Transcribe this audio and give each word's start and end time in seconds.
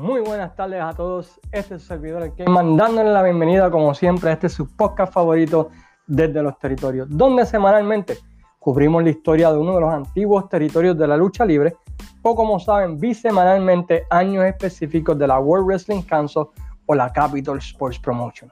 Muy 0.00 0.22
buenas 0.22 0.56
tardes 0.56 0.80
a 0.80 0.94
todos. 0.94 1.38
Este 1.52 1.74
es 1.74 1.82
su 1.82 1.88
servidor, 1.88 2.22
el 2.22 2.32
que 2.32 2.46
mandándole 2.46 3.12
la 3.12 3.22
bienvenida, 3.22 3.70
como 3.70 3.92
siempre, 3.92 4.30
a 4.30 4.32
este 4.32 4.46
es 4.46 4.54
su 4.54 4.74
podcast 4.74 5.12
favorito 5.12 5.68
desde 6.06 6.42
los 6.42 6.58
territorios, 6.58 7.06
donde 7.10 7.44
semanalmente 7.44 8.16
cubrimos 8.58 9.04
la 9.04 9.10
historia 9.10 9.52
de 9.52 9.58
uno 9.58 9.74
de 9.74 9.82
los 9.82 9.92
antiguos 9.92 10.48
territorios 10.48 10.96
de 10.96 11.06
la 11.06 11.18
lucha 11.18 11.44
libre, 11.44 11.76
o 12.22 12.34
como 12.34 12.58
saben, 12.58 12.98
bisemanalmente 12.98 14.06
años 14.08 14.46
específicos 14.46 15.18
de 15.18 15.26
la 15.26 15.38
World 15.38 15.66
Wrestling 15.66 16.00
Council 16.00 16.44
o 16.86 16.94
la 16.94 17.12
Capital 17.12 17.58
Sports 17.58 17.98
Promotion. 17.98 18.48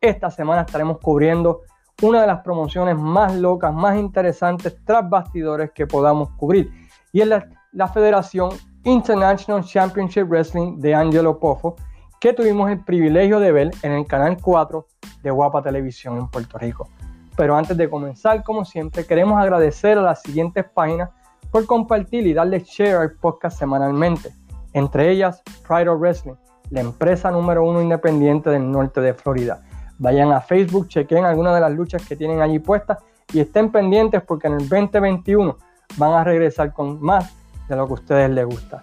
Esta 0.00 0.30
semana 0.30 0.60
estaremos 0.60 0.98
cubriendo 1.00 1.62
una 2.00 2.20
de 2.20 2.28
las 2.28 2.42
promociones 2.42 2.96
más 2.96 3.34
locas, 3.34 3.74
más 3.74 3.96
interesantes 3.96 4.76
tras 4.84 5.10
bastidores 5.10 5.72
que 5.72 5.84
podamos 5.84 6.30
cubrir, 6.36 6.70
y 7.10 7.22
es 7.22 7.26
la, 7.26 7.44
la 7.72 7.88
Federación 7.88 8.50
International 8.86 9.64
Championship 9.64 10.28
Wrestling 10.28 10.78
de 10.78 10.94
Angelo 10.94 11.40
Poffo, 11.40 11.74
que 12.20 12.32
tuvimos 12.32 12.70
el 12.70 12.84
privilegio 12.84 13.40
de 13.40 13.50
ver 13.50 13.70
en 13.82 13.90
el 13.90 14.06
canal 14.06 14.36
4 14.40 14.86
de 15.24 15.30
Guapa 15.32 15.60
Televisión 15.60 16.18
en 16.18 16.28
Puerto 16.28 16.56
Rico. 16.56 16.88
Pero 17.36 17.56
antes 17.56 17.76
de 17.76 17.90
comenzar, 17.90 18.44
como 18.44 18.64
siempre, 18.64 19.04
queremos 19.04 19.42
agradecer 19.42 19.98
a 19.98 20.02
las 20.02 20.22
siguientes 20.22 20.64
páginas 20.72 21.10
por 21.50 21.66
compartir 21.66 22.28
y 22.28 22.32
darle 22.32 22.60
share 22.60 22.94
al 22.94 23.12
podcast 23.14 23.58
semanalmente. 23.58 24.32
Entre 24.72 25.10
ellas, 25.10 25.42
Pride 25.66 25.88
of 25.88 26.00
Wrestling, 26.00 26.36
la 26.70 26.82
empresa 26.82 27.32
número 27.32 27.64
uno 27.64 27.82
independiente 27.82 28.50
del 28.50 28.70
norte 28.70 29.00
de 29.00 29.14
Florida. 29.14 29.62
Vayan 29.98 30.30
a 30.30 30.40
Facebook, 30.40 30.86
chequen 30.86 31.24
algunas 31.24 31.54
de 31.54 31.60
las 31.60 31.72
luchas 31.72 32.06
que 32.06 32.14
tienen 32.14 32.40
allí 32.40 32.60
puestas 32.60 32.98
y 33.32 33.40
estén 33.40 33.72
pendientes 33.72 34.22
porque 34.22 34.46
en 34.46 34.52
el 34.54 34.68
2021 34.68 35.56
van 35.96 36.12
a 36.12 36.22
regresar 36.22 36.72
con 36.72 37.00
más 37.00 37.34
de 37.68 37.76
lo 37.76 37.86
que 37.86 37.92
a 37.92 37.94
ustedes 37.94 38.30
les 38.30 38.46
gusta. 38.46 38.82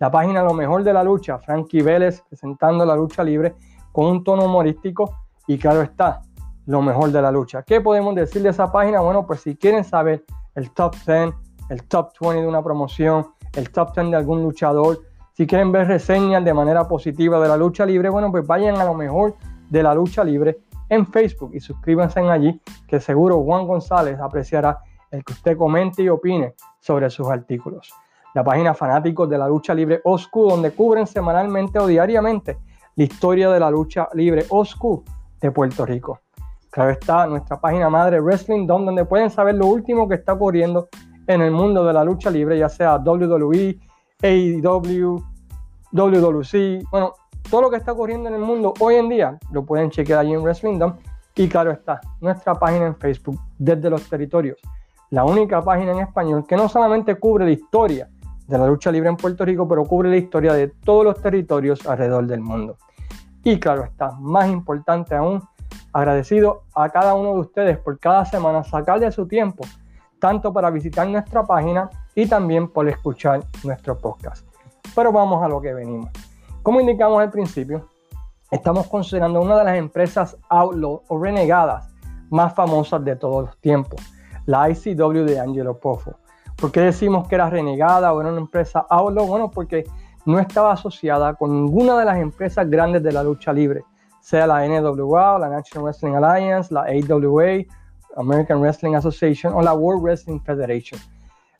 La 0.00 0.10
página 0.10 0.42
Lo 0.42 0.54
Mejor 0.54 0.82
de 0.82 0.92
la 0.92 1.04
Lucha, 1.04 1.38
Frankie 1.38 1.82
Vélez 1.82 2.22
presentando 2.28 2.84
la 2.84 2.96
lucha 2.96 3.22
libre 3.22 3.54
con 3.92 4.06
un 4.06 4.24
tono 4.24 4.44
humorístico 4.44 5.18
y 5.46 5.56
claro 5.56 5.82
está, 5.82 6.20
lo 6.66 6.82
mejor 6.82 7.12
de 7.12 7.22
la 7.22 7.30
lucha. 7.30 7.62
¿Qué 7.62 7.80
podemos 7.80 8.14
decir 8.14 8.42
de 8.42 8.48
esa 8.48 8.72
página? 8.72 9.00
Bueno, 9.00 9.26
pues 9.26 9.40
si 9.40 9.56
quieren 9.56 9.84
saber 9.84 10.24
el 10.56 10.70
top 10.72 10.96
10, 11.06 11.34
el 11.70 11.84
top 11.84 12.10
20 12.20 12.42
de 12.42 12.48
una 12.48 12.62
promoción, 12.62 13.28
el 13.54 13.70
top 13.70 13.94
10 13.94 14.10
de 14.10 14.16
algún 14.16 14.42
luchador, 14.42 15.00
si 15.32 15.46
quieren 15.46 15.70
ver 15.70 15.86
reseñas 15.86 16.44
de 16.44 16.54
manera 16.54 16.88
positiva 16.88 17.40
de 17.40 17.48
la 17.48 17.56
lucha 17.56 17.86
libre, 17.86 18.08
bueno, 18.08 18.30
pues 18.30 18.46
vayan 18.46 18.76
a 18.76 18.84
lo 18.84 18.94
mejor 18.94 19.36
de 19.70 19.82
la 19.82 19.94
lucha 19.94 20.24
libre 20.24 20.58
en 20.88 21.06
Facebook 21.06 21.52
y 21.54 21.60
suscríbanse 21.60 22.20
allí, 22.20 22.60
que 22.86 23.00
seguro 23.00 23.42
Juan 23.42 23.66
González 23.66 24.18
apreciará 24.20 24.80
el 25.10 25.24
que 25.24 25.32
usted 25.32 25.56
comente 25.56 26.02
y 26.02 26.08
opine 26.08 26.54
sobre 26.80 27.08
sus 27.10 27.28
artículos 27.28 27.92
la 28.34 28.44
página 28.44 28.74
Fanáticos 28.74 29.28
de 29.30 29.38
la 29.38 29.48
Lucha 29.48 29.72
Libre 29.74 30.00
OSCU, 30.04 30.50
donde 30.50 30.72
cubren 30.72 31.06
semanalmente 31.06 31.78
o 31.78 31.86
diariamente 31.86 32.58
la 32.96 33.04
historia 33.04 33.50
de 33.50 33.60
la 33.60 33.70
lucha 33.70 34.08
libre 34.14 34.44
OSCU 34.48 35.04
de 35.40 35.50
Puerto 35.50 35.84
Rico. 35.84 36.20
Claro 36.70 36.90
está 36.90 37.26
nuestra 37.26 37.60
página 37.60 37.88
madre 37.88 38.20
Wrestling 38.20 38.66
Dome, 38.66 38.86
donde 38.86 39.04
pueden 39.04 39.30
saber 39.30 39.54
lo 39.54 39.66
último 39.66 40.08
que 40.08 40.16
está 40.16 40.32
ocurriendo 40.32 40.88
en 41.26 41.40
el 41.40 41.50
mundo 41.50 41.84
de 41.84 41.92
la 41.92 42.04
lucha 42.04 42.30
libre, 42.30 42.58
ya 42.58 42.68
sea 42.68 42.96
WWE, 42.96 43.78
AEW, 44.22 45.22
WWC, 45.92 46.84
bueno, 46.90 47.12
todo 47.48 47.62
lo 47.62 47.70
que 47.70 47.76
está 47.76 47.92
ocurriendo 47.92 48.28
en 48.28 48.34
el 48.34 48.40
mundo 48.40 48.74
hoy 48.80 48.96
en 48.96 49.08
día 49.08 49.38
lo 49.52 49.64
pueden 49.64 49.90
chequear 49.90 50.20
allí 50.20 50.32
en 50.32 50.42
Wrestling 50.42 50.78
Dome. 50.78 50.94
Y 51.36 51.48
claro 51.48 51.72
está, 51.72 52.00
nuestra 52.20 52.54
página 52.54 52.86
en 52.86 52.96
Facebook, 52.96 53.40
desde 53.58 53.90
los 53.90 54.08
territorios, 54.08 54.58
la 55.10 55.24
única 55.24 55.62
página 55.62 55.92
en 55.92 56.00
español 56.00 56.44
que 56.46 56.56
no 56.56 56.68
solamente 56.68 57.16
cubre 57.16 57.44
la 57.44 57.52
historia 57.52 58.08
de 58.46 58.58
la 58.58 58.66
lucha 58.66 58.90
libre 58.92 59.08
en 59.08 59.16
Puerto 59.16 59.44
Rico, 59.44 59.66
pero 59.66 59.84
cubre 59.84 60.10
la 60.10 60.16
historia 60.16 60.52
de 60.52 60.68
todos 60.68 61.04
los 61.04 61.20
territorios 61.20 61.86
alrededor 61.86 62.26
del 62.26 62.40
mundo. 62.40 62.76
Y 63.42 63.58
claro 63.58 63.84
está, 63.84 64.12
más 64.12 64.48
importante 64.48 65.14
aún, 65.14 65.42
agradecido 65.92 66.62
a 66.74 66.88
cada 66.88 67.14
uno 67.14 67.34
de 67.34 67.40
ustedes 67.40 67.78
por 67.78 67.98
cada 67.98 68.24
semana 68.24 68.64
sacarle 68.64 69.10
su 69.12 69.26
tiempo, 69.26 69.64
tanto 70.18 70.52
para 70.52 70.70
visitar 70.70 71.06
nuestra 71.06 71.44
página 71.44 71.88
y 72.14 72.26
también 72.26 72.68
por 72.68 72.88
escuchar 72.88 73.44
nuestro 73.62 73.98
podcast. 73.98 74.46
Pero 74.94 75.12
vamos 75.12 75.42
a 75.42 75.48
lo 75.48 75.60
que 75.60 75.72
venimos. 75.72 76.10
Como 76.62 76.80
indicamos 76.80 77.20
al 77.20 77.30
principio, 77.30 77.88
estamos 78.50 78.86
considerando 78.86 79.40
una 79.40 79.58
de 79.58 79.64
las 79.64 79.76
empresas 79.76 80.36
outlaw 80.48 81.02
o 81.08 81.18
renegadas 81.18 81.92
más 82.30 82.54
famosas 82.54 83.04
de 83.04 83.16
todos 83.16 83.46
los 83.46 83.58
tiempos, 83.58 84.00
la 84.46 84.68
ICW 84.70 85.24
de 85.24 85.40
Angelo 85.40 85.78
Poffo. 85.78 86.16
¿Por 86.64 86.72
qué 86.72 86.80
decimos 86.80 87.28
que 87.28 87.34
era 87.34 87.50
renegada 87.50 88.10
o 88.14 88.22
era 88.22 88.30
una 88.30 88.40
empresa 88.40 88.86
outlaw? 88.88 89.26
Bueno, 89.26 89.50
porque 89.50 89.84
no 90.24 90.38
estaba 90.38 90.72
asociada 90.72 91.34
con 91.34 91.52
ninguna 91.52 91.98
de 91.98 92.06
las 92.06 92.16
empresas 92.16 92.70
grandes 92.70 93.02
de 93.02 93.12
la 93.12 93.22
lucha 93.22 93.52
libre, 93.52 93.82
sea 94.22 94.46
la 94.46 94.66
NWA, 94.66 95.38
la 95.40 95.50
National 95.50 95.84
Wrestling 95.84 96.14
Alliance, 96.14 96.72
la 96.72 96.84
AWA, 96.84 97.66
American 98.16 98.62
Wrestling 98.62 98.94
Association 98.94 99.52
o 99.52 99.60
la 99.60 99.74
World 99.74 100.04
Wrestling 100.04 100.40
Federation. 100.40 100.98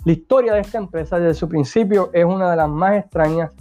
La 0.06 0.12
historia 0.12 0.54
de 0.54 0.60
esta 0.60 0.78
empresa 0.78 1.19
desde 1.19 1.34
su 1.34 1.50
principio 1.50 2.09
es 2.15 2.25
una 2.25 2.50
de 2.50 2.56
las 2.56 2.71
más 2.71 2.94
extrañas 2.94 3.53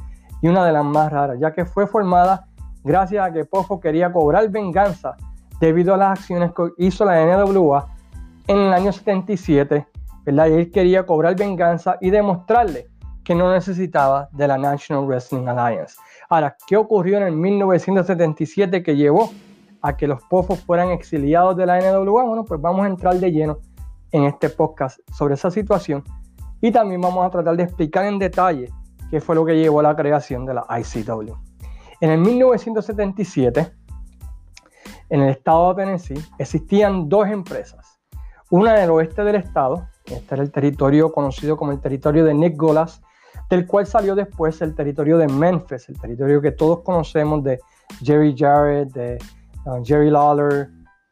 y 0.42 0.48
una 0.48 0.66
de 0.66 0.72
las 0.72 0.86
más 0.86 1.12
raras, 1.12 1.38
ya 1.42 1.52
que 1.52 1.66
fue 1.66 1.88
formada 1.88 2.48
gracias 2.86 3.22
a 3.22 3.34
que 3.34 3.44
Poffo 3.44 3.82
quería 3.82 4.14
cobrar 4.14 4.48
venganza 4.48 5.18
debido 5.60 5.94
a 5.94 5.98
las 5.98 6.20
acciones 6.20 6.54
que 6.54 6.70
hizo 6.78 7.04
la 7.04 7.22
NWA 7.26 7.86
en 8.48 8.60
el 8.60 8.74
año 8.74 8.94
77 8.94 9.88
y 10.26 10.54
él 10.54 10.72
quería 10.72 11.06
cobrar 11.06 11.36
venganza 11.36 11.98
y 12.02 12.10
demostrarle 12.10 12.88
que 13.24 13.36
no 13.36 13.52
necesitaba 13.52 14.30
de 14.32 14.48
la 14.48 14.58
National 14.58 15.06
Wrestling 15.06 15.48
Alliance. 15.48 15.96
Ahora, 16.30 16.56
¿qué 16.68 16.78
ocurrió 16.78 17.18
en 17.18 17.24
el 17.24 17.36
1977 17.36 18.84
que 18.84 18.96
llevó 18.96 19.32
a 19.82 19.96
que 19.96 20.08
los 20.08 20.22
pofos 20.24 20.60
fueran 20.62 20.90
exiliados 20.90 21.56
de 21.56 21.66
la 21.66 21.80
NWA? 21.80 22.24
Bueno, 22.24 22.46
pues 22.46 22.60
vamos 22.62 22.86
a 22.86 22.88
entrar 22.88 23.16
de 23.16 23.32
lleno 23.32 23.60
en 24.12 24.26
este 24.26 24.50
podcast 24.50 25.00
sobre 25.12 25.36
esa 25.36 25.52
situación 25.52 26.04
y 26.62 26.72
también 26.72 27.02
vamos 27.02 27.26
a 27.26 27.30
tratar 27.30 27.58
de 27.58 27.64
explicar 27.64 28.06
en 28.06 28.20
detalle 28.20 28.70
qué 29.10 29.20
fue 29.20 29.36
lo 29.36 29.46
que 29.46 29.58
llevó 29.58 29.80
a 29.80 29.84
la 29.84 29.96
creación 29.96 30.46
de 30.46 30.54
la 30.54 30.66
ICW. 30.70 31.34
En 32.02 32.12
el 32.12 32.20
1977, 32.20 33.72
en 35.10 35.22
el 35.22 35.30
estado 35.30 35.74
de 35.74 35.84
Tennessee, 35.84 36.26
existían 36.38 37.08
dos 37.08 37.28
empresas. 37.28 38.00
Una 38.50 38.76
en 38.76 38.84
el 38.84 38.92
oeste 38.92 39.24
del 39.24 39.36
estado, 39.36 39.88
este 40.06 40.36
era 40.36 40.44
el 40.44 40.52
territorio 40.52 41.12
conocido 41.12 41.58
como 41.58 41.72
el 41.72 41.80
territorio 41.80 42.26
de 42.26 42.34
Nick 42.34 42.58
Golas, 42.58 43.02
del 43.50 43.66
cual 43.68 43.86
salió 43.86 44.16
después 44.16 44.62
el 44.62 44.76
territorio 44.76 45.18
de 45.18 45.28
Memphis, 45.28 45.90
el 45.90 46.00
territorio 46.00 46.42
que 46.42 46.52
todos 46.52 46.82
conocemos 46.82 47.44
de 47.44 47.60
Jerry 48.02 48.36
Jarrett, 48.38 48.92
de 48.94 49.18
uh, 49.66 49.84
Jerry 49.84 50.10
Lawler, 50.10 50.70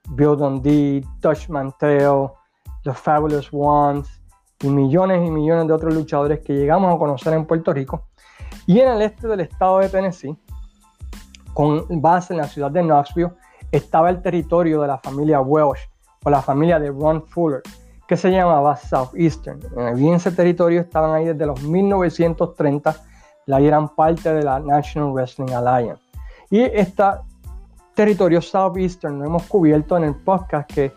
Bill 0.10 0.38
Dundee, 0.38 1.06
Dutch 1.20 1.50
Manteo, 1.50 2.36
los 2.84 2.98
Fabulous 2.98 3.50
Ones 3.52 4.22
y 4.62 4.70
millones 4.70 5.26
y 5.26 5.32
millones 5.32 5.68
de 5.68 5.74
otros 5.74 5.94
luchadores 5.94 6.40
que 6.40 6.54
llegamos 6.54 6.94
a 6.94 6.98
conocer 6.98 7.34
en 7.34 7.46
Puerto 7.46 7.74
Rico. 7.74 8.08
Y 8.66 8.80
en 8.80 8.90
el 8.90 9.02
este 9.02 9.28
del 9.28 9.42
estado 9.42 9.80
de 9.80 9.90
Tennessee, 9.90 10.38
con 11.54 11.86
base 12.02 12.34
en 12.34 12.38
la 12.38 12.48
ciudad 12.48 12.72
de 12.72 12.82
Knoxville, 12.82 13.32
estaba 13.72 14.10
el 14.10 14.22
territorio 14.22 14.82
de 14.82 14.88
la 14.88 14.98
familia 14.98 15.42
Welsh 15.42 15.90
o 16.24 16.30
la 16.30 16.42
familia 16.42 16.80
de 16.80 16.90
Ron 16.90 17.26
Fuller, 17.26 17.62
que 18.12 18.18
se 18.18 18.30
llamaba 18.30 18.76
Southeastern. 18.76 19.62
en 19.78 20.14
ese 20.14 20.34
territorio 20.34 20.82
estaban 20.82 21.16
ahí 21.16 21.28
desde 21.28 21.46
los 21.46 21.64
1930, 21.64 22.94
la 23.46 23.62
eran 23.62 23.88
parte 23.96 24.34
de 24.34 24.44
la 24.44 24.60
National 24.60 25.14
Wrestling 25.14 25.54
Alliance. 25.54 26.04
Y 26.50 26.60
este 26.60 27.04
territorio 27.96 28.42
Southeastern 28.42 29.18
lo 29.18 29.28
hemos 29.28 29.44
cubierto 29.44 29.96
en 29.96 30.04
el 30.04 30.16
podcast 30.16 30.70
que 30.70 30.92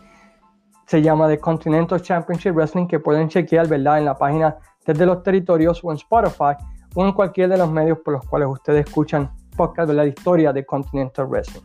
se 0.87 1.01
llama 1.01 1.29
The 1.29 1.39
Continental 1.39 2.01
Championship 2.01 2.51
Wrestling, 2.53 2.85
que 2.85 2.99
pueden 2.99 3.29
chequear, 3.29 3.69
¿verdad? 3.69 3.99
En 3.99 4.03
la 4.03 4.17
página 4.17 4.57
desde 4.85 5.05
los 5.05 5.23
territorios 5.23 5.81
o 5.85 5.91
en 5.91 5.95
Spotify 5.95 6.61
o 6.95 7.05
en 7.05 7.13
cualquier 7.13 7.47
de 7.47 7.57
los 7.59 7.71
medios 7.71 7.99
por 7.99 8.15
los 8.15 8.25
cuales 8.25 8.49
ustedes 8.49 8.87
escuchan 8.87 9.31
podcast 9.55 9.87
de 9.87 9.93
la 9.93 10.05
historia 10.05 10.51
de 10.51 10.65
Continental 10.65 11.27
Wrestling. 11.27 11.63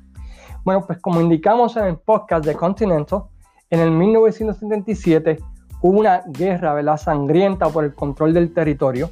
Bueno, 0.62 0.86
pues 0.86 1.00
como 1.00 1.20
indicamos 1.20 1.76
en 1.76 1.86
el 1.86 1.98
podcast 1.98 2.46
de 2.46 2.54
Continental, 2.54 3.24
en 3.70 3.80
el 3.80 3.90
1977 3.92 5.38
hubo 5.80 5.98
una 5.98 6.22
guerra 6.26 6.74
¿verdad? 6.74 6.96
sangrienta 6.96 7.68
por 7.68 7.84
el 7.84 7.94
control 7.94 8.34
del 8.34 8.52
territorio, 8.52 9.10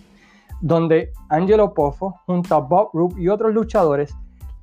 donde 0.60 1.12
Angelo 1.28 1.72
Poffo, 1.72 2.20
junto 2.26 2.54
a 2.54 2.58
Bob 2.58 2.90
Roop 2.92 3.18
y 3.18 3.28
otros 3.28 3.54
luchadores, 3.54 4.14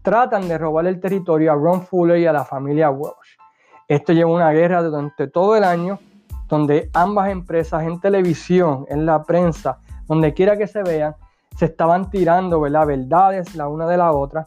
tratan 0.01 0.47
de 0.47 0.57
robar 0.57 0.85
el 0.85 0.99
territorio 0.99 1.51
a 1.51 1.55
Ron 1.55 1.81
Fuller 1.81 2.19
y 2.19 2.25
a 2.25 2.33
la 2.33 2.43
familia 2.43 2.91
Welsh. 2.91 3.37
Esto 3.87 4.13
llevó 4.13 4.35
una 4.35 4.51
guerra 4.51 4.83
durante 4.83 5.27
todo 5.27 5.55
el 5.55 5.63
año, 5.63 5.99
donde 6.47 6.89
ambas 6.93 7.29
empresas 7.29 7.83
en 7.83 7.99
televisión, 7.99 8.85
en 8.89 9.05
la 9.05 9.23
prensa, 9.23 9.79
donde 10.07 10.33
quiera 10.33 10.57
que 10.57 10.67
se 10.67 10.83
vean, 10.83 11.15
se 11.55 11.65
estaban 11.65 12.09
tirando 12.09 12.59
¿verdad? 12.59 12.85
verdades 12.85 13.55
la 13.55 13.67
una 13.67 13.87
de 13.87 13.97
la 13.97 14.11
otra. 14.11 14.45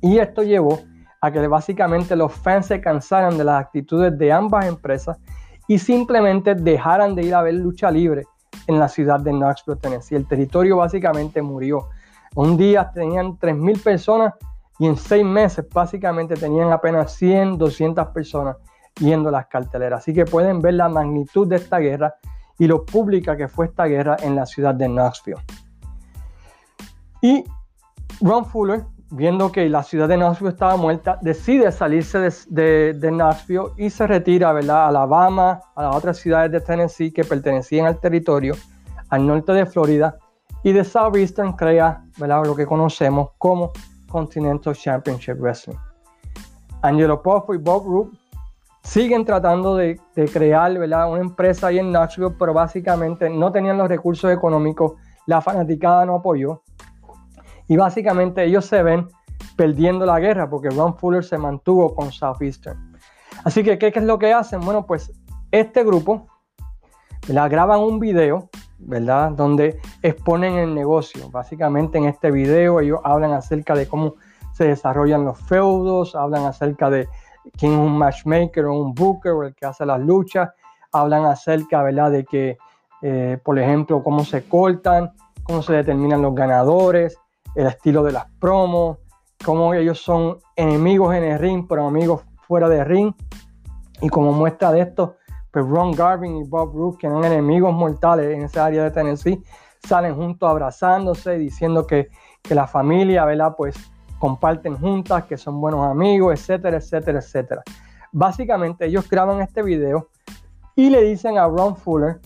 Y 0.00 0.18
esto 0.18 0.42
llevó 0.42 0.80
a 1.20 1.30
que 1.30 1.46
básicamente 1.46 2.14
los 2.16 2.32
fans 2.32 2.66
se 2.66 2.80
cansaran 2.80 3.36
de 3.36 3.44
las 3.44 3.60
actitudes 3.60 4.16
de 4.16 4.32
ambas 4.32 4.66
empresas 4.66 5.18
y 5.66 5.78
simplemente 5.78 6.54
dejaran 6.54 7.14
de 7.14 7.22
ir 7.22 7.34
a 7.34 7.42
ver 7.42 7.54
lucha 7.54 7.90
libre 7.90 8.24
en 8.66 8.78
la 8.78 8.88
ciudad 8.88 9.20
de 9.20 9.32
Knoxville, 9.32 9.78
Tennessee. 9.78 10.16
El 10.16 10.26
territorio 10.26 10.76
básicamente 10.76 11.42
murió. 11.42 11.88
Un 12.34 12.56
día 12.56 12.90
tenían 12.92 13.38
3.000 13.38 13.82
personas 13.82 14.34
y 14.78 14.86
en 14.86 14.96
seis 14.96 15.24
meses 15.24 15.66
básicamente 15.72 16.34
tenían 16.36 16.72
apenas 16.72 17.12
100, 17.14 17.58
200 17.58 18.08
personas 18.08 18.56
yendo 19.00 19.28
a 19.28 19.32
las 19.32 19.46
carteleras. 19.46 20.02
Así 20.02 20.14
que 20.14 20.24
pueden 20.24 20.60
ver 20.60 20.74
la 20.74 20.88
magnitud 20.88 21.46
de 21.48 21.56
esta 21.56 21.78
guerra 21.78 22.14
y 22.58 22.66
lo 22.66 22.84
pública 22.84 23.36
que 23.36 23.48
fue 23.48 23.66
esta 23.66 23.86
guerra 23.86 24.16
en 24.22 24.36
la 24.36 24.46
ciudad 24.46 24.74
de 24.74 24.86
Knoxville. 24.86 25.42
Y 27.22 27.44
Ron 28.20 28.44
Fuller, 28.46 28.84
viendo 29.10 29.50
que 29.50 29.68
la 29.68 29.82
ciudad 29.82 30.08
de 30.08 30.16
Knoxville 30.16 30.50
estaba 30.50 30.76
muerta, 30.76 31.18
decide 31.22 31.72
salirse 31.72 32.18
de, 32.48 32.98
Knoxville 33.00 33.72
y 33.76 33.90
se 33.90 34.06
retira 34.06 34.52
¿verdad? 34.52 34.84
a 34.84 34.88
Alabama, 34.88 35.60
a 35.74 35.84
las 35.84 35.96
otras 35.96 36.18
ciudades 36.18 36.52
de 36.52 36.60
Tennessee 36.60 37.12
que 37.12 37.24
pertenecían 37.24 37.86
al 37.86 37.98
territorio, 38.00 38.54
al 39.08 39.26
norte 39.26 39.52
de 39.52 39.66
Florida, 39.66 40.18
y 40.62 40.72
de 40.72 40.84
Southeastern 40.84 41.52
crea 41.54 42.04
¿verdad? 42.18 42.44
lo 42.44 42.54
que 42.54 42.66
conocemos 42.66 43.30
como 43.38 43.72
Continental 44.08 44.74
Championship 44.74 45.36
Wrestling. 45.38 45.76
Angelo 46.82 47.22
Poffo 47.22 47.54
y 47.54 47.58
Bob 47.58 47.84
Roop 47.86 48.14
siguen 48.82 49.24
tratando 49.24 49.76
de, 49.76 50.00
crear 50.32 50.76
¿verdad? 50.78 51.10
una 51.10 51.20
empresa 51.20 51.68
ahí 51.68 51.78
en 51.78 51.92
Knoxville, 51.92 52.34
pero 52.38 52.52
básicamente 52.52 53.30
no 53.30 53.50
tenían 53.52 53.78
los 53.78 53.88
recursos 53.88 54.30
económicos, 54.30 54.92
la 55.26 55.40
fanaticada 55.40 56.04
no 56.04 56.16
apoyó 56.16 56.62
y 57.68 57.76
básicamente 57.76 58.44
ellos 58.44 58.64
se 58.64 58.82
ven 58.82 59.08
perdiendo 59.56 60.06
la 60.06 60.18
guerra 60.18 60.48
porque 60.48 60.70
Ron 60.70 60.96
Fuller 60.96 61.22
se 61.22 61.38
mantuvo 61.38 61.94
con 61.94 62.10
Southeastern. 62.10 62.96
Así 63.44 63.62
que, 63.62 63.78
¿qué, 63.78 63.92
es 63.94 64.02
lo 64.02 64.18
que 64.18 64.32
hacen? 64.32 64.60
Bueno, 64.60 64.86
pues 64.86 65.12
este 65.52 65.84
grupo 65.84 66.26
la 67.28 67.48
graban 67.48 67.80
un 67.80 68.00
video, 68.00 68.48
¿verdad? 68.78 69.32
Donde 69.32 69.80
exponen 70.02 70.54
el 70.54 70.74
negocio. 70.74 71.30
Básicamente 71.30 71.98
en 71.98 72.06
este 72.06 72.30
video 72.30 72.80
ellos 72.80 73.00
hablan 73.04 73.32
acerca 73.32 73.74
de 73.74 73.86
cómo 73.86 74.14
se 74.52 74.64
desarrollan 74.64 75.24
los 75.24 75.38
feudos, 75.38 76.14
hablan 76.14 76.46
acerca 76.46 76.90
de 76.90 77.08
quién 77.56 77.72
es 77.72 77.78
un 77.78 77.96
matchmaker 77.96 78.64
o 78.64 78.74
un 78.74 78.94
booker 78.94 79.32
o 79.32 79.42
el 79.44 79.54
que 79.54 79.66
hace 79.66 79.86
las 79.86 80.00
luchas, 80.00 80.50
hablan 80.90 81.26
acerca, 81.26 81.82
¿verdad? 81.82 82.10
De 82.10 82.24
que, 82.24 82.58
eh, 83.02 83.38
por 83.44 83.58
ejemplo, 83.58 84.02
cómo 84.02 84.24
se 84.24 84.48
cortan, 84.48 85.12
cómo 85.44 85.62
se 85.62 85.74
determinan 85.74 86.22
los 86.22 86.34
ganadores, 86.34 87.18
el 87.54 87.66
estilo 87.66 88.02
de 88.02 88.12
las 88.12 88.26
promos, 88.38 88.98
cómo 89.44 89.74
ellos 89.74 90.00
son 90.00 90.38
enemigos 90.56 91.14
en 91.14 91.24
el 91.24 91.38
ring, 91.38 91.66
pero 91.68 91.86
amigos 91.86 92.22
fuera 92.46 92.68
de 92.68 92.84
ring. 92.84 93.12
Y 94.00 94.08
como 94.08 94.32
muestra 94.32 94.72
de 94.72 94.80
esto, 94.80 95.16
pues 95.50 95.66
Ron 95.66 95.92
Garvin 95.92 96.36
y 96.36 96.44
Bob 96.44 96.74
Roode, 96.74 96.98
que 96.98 97.06
eran 97.06 97.24
enemigos 97.24 97.72
mortales 97.72 98.34
en 98.36 98.42
esa 98.42 98.66
área 98.66 98.84
de 98.84 98.90
Tennessee, 98.90 99.42
salen 99.86 100.14
juntos 100.14 100.48
abrazándose, 100.48 101.38
diciendo 101.38 101.86
que, 101.86 102.10
que 102.42 102.54
la 102.54 102.66
familia, 102.66 103.24
¿verdad? 103.24 103.54
Pues 103.56 103.76
comparten 104.18 104.76
juntas, 104.76 105.24
que 105.24 105.36
son 105.36 105.60
buenos 105.60 105.86
amigos, 105.86 106.38
etcétera, 106.38 106.78
etcétera, 106.78 107.18
etcétera. 107.18 107.62
Básicamente 108.12 108.86
ellos 108.86 109.08
graban 109.08 109.40
este 109.40 109.62
video 109.62 110.08
y 110.74 110.90
le 110.90 111.02
dicen 111.02 111.38
a 111.38 111.46
Ron 111.46 111.76
Fuller, 111.76 112.20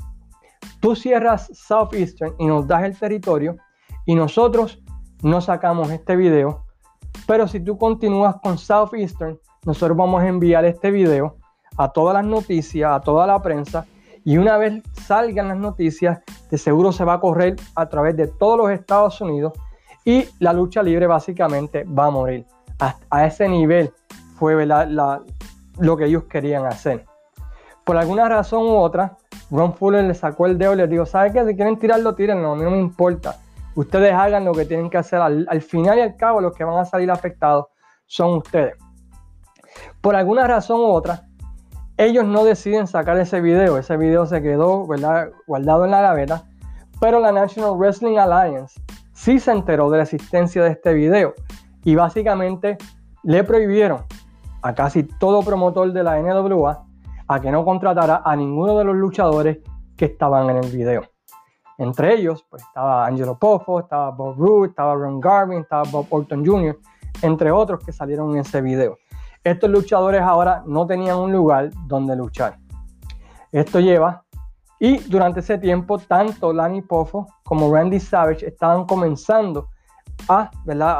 tú 0.81 0.95
cierras 0.95 1.51
Southeastern 1.53 2.35
y 2.39 2.47
nos 2.47 2.67
das 2.67 2.85
el 2.85 2.99
territorio 2.99 3.57
y 4.05 4.15
nosotros 4.15 4.82
no 5.23 5.41
sacamos 5.41 5.91
este 5.91 6.17
video, 6.17 6.65
pero 7.27 7.47
si 7.49 7.61
tú 7.61 7.79
continúas 7.79 8.37
con 8.43 8.59
Southeastern, 8.59 9.39
nosotros 9.65 9.97
vamos 9.97 10.23
a 10.23 10.29
enviar 10.29 10.65
este 10.65 10.91
video 10.91 11.37
a 11.77 11.89
todas 11.89 12.15
las 12.15 12.25
noticias, 12.25 12.91
a 12.93 13.01
toda 13.01 13.27
la 13.27 13.41
prensa, 13.41 13.87
y 14.25 14.37
una 14.39 14.57
vez 14.57 14.83
salgan 15.05 15.49
las 15.49 15.57
noticias, 15.57 16.21
de 16.51 16.59
seguro 16.59 16.93
se 16.93 17.05
va 17.05 17.15
a 17.15 17.21
correr 17.21 17.57
a 17.75 17.89
través 17.89 18.17
de 18.17 18.27
todos 18.27 18.59
los 18.59 18.71
Estados 18.71 19.21
Unidos 19.21 19.53
y 20.05 20.27
la 20.39 20.53
lucha 20.53 20.83
libre 20.83 21.07
básicamente 21.07 21.85
va 21.85 22.07
a 22.07 22.11
morir. 22.11 22.47
A, 23.11 23.27
ese 23.27 23.49
nivel 23.49 23.93
fue 24.37 24.67
lo 24.67 25.97
que 25.97 26.05
ellos 26.05 26.25
querían 26.25 26.67
hacer. 26.67 27.05
Por 27.85 27.97
alguna 27.97 28.29
razón 28.29 28.65
u 28.65 28.77
otra, 28.77 29.17
Ron 29.51 29.75
Fuller 29.75 30.05
le 30.05 30.15
sacó 30.15 30.47
el 30.47 30.59
dedo 30.59 30.75
y 30.75 30.77
le 30.77 30.87
dijo, 30.87 31.07
¿sabes 31.07 31.33
qué? 31.33 31.45
Si 31.47 31.55
quieren 31.55 31.79
tirarlo, 31.79 32.15
tírenlo, 32.15 32.53
a 32.53 32.57
mí 32.57 32.63
no 32.63 32.71
me 32.71 32.79
importa. 32.79 33.37
Ustedes 33.75 34.13
hagan 34.13 34.45
lo 34.45 34.53
que 34.53 34.65
tienen 34.65 34.91
que 34.91 34.99
hacer. 34.99 35.21
Al, 35.21 35.63
final 35.63 35.99
y 35.99 36.03
al 36.03 36.17
cabo, 36.17 36.41
los 36.41 36.55
que 36.55 36.65
van 36.65 36.79
a 36.79 36.85
salir 36.85 37.11
afectados 37.11 37.67
son 38.07 38.35
ustedes. 38.35 38.75
Por 40.01 40.15
alguna 40.15 40.47
razón 40.47 40.81
u 40.81 40.93
otra, 40.93 41.23
ellos 41.97 42.25
no 42.25 42.45
deciden 42.45 42.87
sacar 42.87 43.19
ese 43.19 43.41
video. 43.41 43.79
Ese 43.79 43.97
video 43.97 44.27
se 44.27 44.43
quedó 44.43 44.87
guardado 45.47 45.85
en 45.85 45.91
la 45.91 46.03
gaveta. 46.03 46.45
Pero 47.01 47.19
la 47.19 47.33
National 47.33 47.77
Wrestling 47.77 48.19
Alliance 48.19 48.81
sí 49.15 49.39
se 49.39 49.53
enteró 49.53 49.91
de 49.91 49.99
la 49.99 50.03
existencia 50.05 50.63
de 50.63 50.71
este 50.71 50.93
video. 50.93 51.35
Y 51.85 51.95
básicamente 51.95 52.77
le 53.23 53.43
prohibieron 53.45 54.05
a 54.63 54.75
casi 54.75 55.03
todo 55.05 55.43
promotor 55.43 55.93
de 55.93 56.03
la 56.03 56.21
NWA 56.21 56.85
a 57.27 57.41
que 57.41 57.51
no 57.51 57.65
contratara 57.65 58.23
a 58.25 58.37
ninguno 58.37 58.79
de 58.79 58.85
los 58.85 58.97
luchadores 58.97 59.59
que 59.97 60.05
estaban 60.05 60.51
en 60.51 60.59
el 60.59 60.71
video. 60.71 61.12
Entre 61.79 62.15
ellos, 62.15 62.45
pues 62.49 62.63
estaba 62.63 63.07
Angelo 63.07 63.39
Poffo, 63.39 63.81
estaba 63.81 64.11
Bob 64.11 64.37
Roode, 64.37 64.69
estaba 64.69 64.95
Ron 64.95 65.21
Garvin, 65.21 65.61
estaba 65.61 65.83
Bob 65.91 66.07
Orton 66.11 66.45
Jr., 66.45 66.79
entre 67.23 67.51
otros 67.51 67.85
que 67.85 67.93
salieron 67.93 68.33
en 68.33 68.39
ese 68.39 68.61
video. 68.61 68.99
Estos 69.43 69.71
luchadores 69.71 70.21
ahora 70.23 70.63
no 70.67 70.87
tenían 70.87 71.19
un 71.19 71.33
lugar 71.33 71.71
donde 71.87 72.15
luchar. 72.15 72.59
Esto 73.51 73.81
lleva, 73.81 74.25
y 74.79 74.99
durante 74.99 75.41
ese 75.41 75.59
tiempo, 75.59 75.99
tanto 75.99 76.53
Lanny 76.53 76.83
Poffo 76.83 77.27
como 77.45 77.73
Randy 77.73 78.01
Savage 78.01 78.47
estaban 78.47 78.85
comenzando 78.85 79.69
a, 80.29 80.51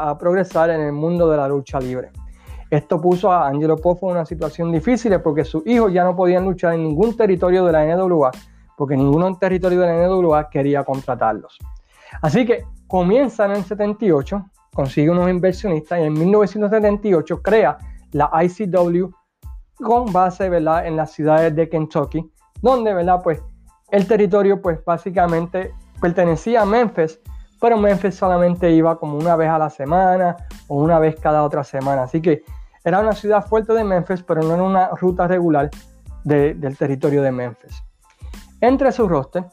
a 0.09 0.17
progresar 0.17 0.69
en 0.69 0.79
el 0.79 0.93
mundo 0.93 1.29
de 1.29 1.35
la 1.35 1.49
lucha 1.49 1.79
libre. 1.79 2.11
Esto 2.69 2.99
puso 2.99 3.31
a 3.31 3.47
Angelo 3.47 3.77
Poffo 3.77 4.07
en 4.07 4.15
una 4.15 4.25
situación 4.25 4.71
difícil 4.71 5.19
porque 5.19 5.43
sus 5.43 5.67
hijos 5.67 5.91
ya 5.91 6.03
no 6.05 6.15
podían 6.15 6.45
luchar 6.45 6.73
en 6.73 6.83
ningún 6.83 7.15
territorio 7.15 7.65
de 7.65 7.71
la 7.73 7.85
NWA 7.85 8.31
porque 8.77 8.95
ninguno 8.95 9.27
en 9.27 9.37
territorio 9.37 9.79
de 9.79 9.87
la 9.87 10.07
NWA 10.07 10.49
quería 10.49 10.83
contratarlos. 10.83 11.57
Así 12.21 12.45
que 12.45 12.65
comienzan 12.87 13.51
en 13.51 13.57
el 13.57 13.63
78, 13.63 14.45
consigue 14.73 15.09
unos 15.09 15.29
inversionistas 15.29 15.99
y 15.99 16.03
en 16.03 16.13
1978 16.13 17.41
crea 17.41 17.77
la 18.11 18.29
ICW 18.43 19.09
con 19.75 20.11
base 20.13 20.49
¿verdad? 20.49 20.85
en 20.85 20.95
las 20.95 21.11
ciudades 21.11 21.55
de 21.55 21.69
Kentucky, 21.69 22.31
donde 22.61 22.93
¿verdad? 22.93 23.21
Pues, 23.23 23.41
el 23.91 24.07
territorio 24.07 24.61
pues, 24.61 24.83
básicamente 24.83 25.73
pertenecía 26.01 26.61
a 26.61 26.65
Memphis, 26.65 27.19
pero 27.59 27.77
Memphis 27.77 28.15
solamente 28.15 28.71
iba 28.71 28.97
como 28.97 29.17
una 29.17 29.35
vez 29.35 29.49
a 29.49 29.57
la 29.57 29.69
semana 29.69 30.35
o 30.67 30.77
una 30.77 30.99
vez 30.99 31.19
cada 31.19 31.43
otra 31.43 31.63
semana. 31.63 32.03
Así 32.03 32.21
que 32.21 32.43
era 32.83 32.99
una 32.99 33.13
ciudad 33.13 33.45
fuerte 33.45 33.73
de 33.73 33.83
Memphis, 33.83 34.23
pero 34.23 34.41
no 34.41 34.53
era 34.53 34.63
una 34.63 34.87
ruta 34.89 35.27
regular 35.27 35.69
del 36.23 36.77
territorio 36.77 37.21
de 37.21 37.31
Memphis. 37.31 37.83
Entre 38.63 38.93
su 38.93 39.09
roster 39.09 39.43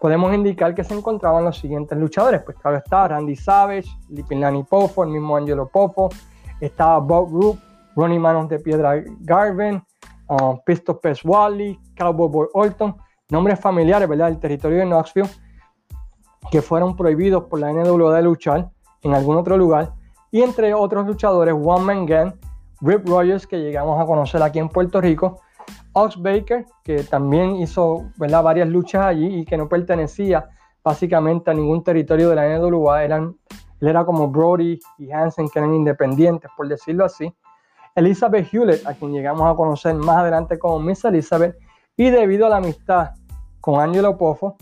podemos 0.00 0.34
indicar 0.34 0.74
que 0.74 0.82
se 0.82 0.92
encontraban 0.92 1.44
los 1.44 1.56
siguientes 1.56 1.96
luchadores. 1.96 2.42
Pues 2.42 2.56
claro 2.56 2.78
está 2.78 3.06
Randy 3.06 3.36
Savage, 3.36 3.88
Lipilani 4.08 4.64
Poffo, 4.64 5.04
el 5.04 5.10
mismo 5.10 5.36
Angelo 5.36 5.68
Poffo, 5.68 6.08
estaba 6.60 6.98
Bob 6.98 7.30
Roop, 7.30 7.58
Ronnie 7.94 8.18
Manos 8.18 8.48
de 8.48 8.58
Piedra 8.58 9.00
Garvin, 9.20 9.80
um, 10.26 10.58
Pisto 10.66 10.98
Pes 10.98 11.24
Wally, 11.24 11.78
Cowboy 11.94 12.28
Boy 12.28 12.46
Orton, 12.52 12.96
nombres 13.30 13.60
familiares. 13.60 14.08
Del 14.08 14.40
territorio 14.40 14.78
de 14.78 14.86
Knoxville, 14.86 15.30
que 16.50 16.60
fueron 16.60 16.96
prohibidos 16.96 17.44
por 17.44 17.60
la 17.60 17.72
NWA 17.72 18.16
de 18.16 18.22
luchar 18.22 18.70
en 19.02 19.14
algún 19.14 19.36
otro 19.36 19.56
lugar. 19.56 19.92
Y 20.32 20.42
entre 20.42 20.74
otros 20.74 21.06
luchadores, 21.06 21.54
One 21.54 21.84
Man 21.84 22.06
Gang, 22.06 22.32
Rip 22.80 23.08
Rogers, 23.08 23.46
que 23.46 23.60
llegamos 23.60 24.00
a 24.00 24.04
conocer 24.04 24.42
aquí 24.42 24.58
en 24.58 24.68
Puerto 24.68 25.00
Rico, 25.00 25.42
Ox 25.98 26.20
Baker, 26.20 26.64
que 26.84 27.02
también 27.04 27.56
hizo 27.56 28.10
varias 28.16 28.68
luchas 28.68 29.06
allí 29.06 29.40
y 29.40 29.44
que 29.44 29.56
no 29.56 29.68
pertenecía 29.68 30.48
básicamente 30.82 31.50
a 31.50 31.54
ningún 31.54 31.82
territorio 31.82 32.30
de 32.30 32.36
la 32.36 32.58
NWA, 32.58 33.04
eran, 33.04 33.36
él 33.80 33.88
era 33.88 34.04
como 34.04 34.28
Brody 34.28 34.78
y 34.98 35.10
Hansen, 35.10 35.48
que 35.48 35.58
eran 35.58 35.74
independientes, 35.74 36.50
por 36.56 36.68
decirlo 36.68 37.04
así. 37.04 37.32
Elizabeth 37.94 38.48
Hewlett, 38.52 38.86
a 38.86 38.94
quien 38.94 39.12
llegamos 39.12 39.50
a 39.50 39.54
conocer 39.54 39.94
más 39.94 40.18
adelante 40.18 40.58
como 40.58 40.78
Miss 40.78 41.04
Elizabeth, 41.04 41.56
y 41.96 42.10
debido 42.10 42.46
a 42.46 42.50
la 42.50 42.56
amistad 42.58 43.10
con 43.60 43.80
Angelo 43.80 44.16
Poffo, 44.16 44.56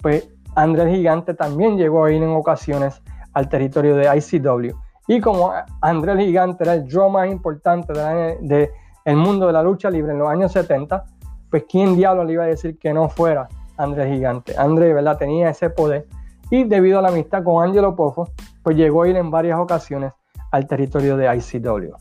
pues 0.00 0.28
Andrés 0.54 0.94
Gigante 0.94 1.34
también 1.34 1.76
llegó 1.76 2.04
a 2.04 2.12
ir 2.12 2.22
en 2.22 2.30
ocasiones 2.30 3.02
al 3.34 3.48
territorio 3.48 3.96
de 3.96 4.04
ICW. 4.16 4.74
Y 5.08 5.20
como 5.20 5.52
Andrés 5.82 6.18
Gigante 6.18 6.64
era 6.64 6.74
el 6.74 6.88
draw 6.88 7.10
más 7.10 7.28
importante 7.28 7.92
de, 7.92 8.38
de 8.40 8.70
el 9.06 9.16
mundo 9.16 9.46
de 9.46 9.52
la 9.52 9.62
lucha 9.62 9.88
libre 9.88 10.12
en 10.12 10.18
los 10.18 10.28
años 10.28 10.52
70, 10.52 11.04
pues 11.48 11.64
quién 11.70 11.96
diablo 11.96 12.24
le 12.24 12.32
iba 12.34 12.42
a 12.42 12.48
decir 12.48 12.76
que 12.78 12.92
no 12.92 13.08
fuera 13.08 13.48
Andrés 13.76 14.12
Gigante. 14.12 14.54
Andrés, 14.58 14.92
¿verdad? 14.92 15.16
Tenía 15.16 15.48
ese 15.48 15.70
poder 15.70 16.06
y 16.50 16.64
debido 16.64 16.98
a 16.98 17.02
la 17.02 17.08
amistad 17.08 17.44
con 17.44 17.62
Angelo 17.62 17.94
Poffo, 17.94 18.28
pues 18.62 18.76
llegó 18.76 19.02
a 19.02 19.08
ir 19.08 19.16
en 19.16 19.30
varias 19.30 19.58
ocasiones 19.58 20.12
al 20.50 20.66
territorio 20.66 21.16
de 21.16 21.34
ICW. 21.36 21.94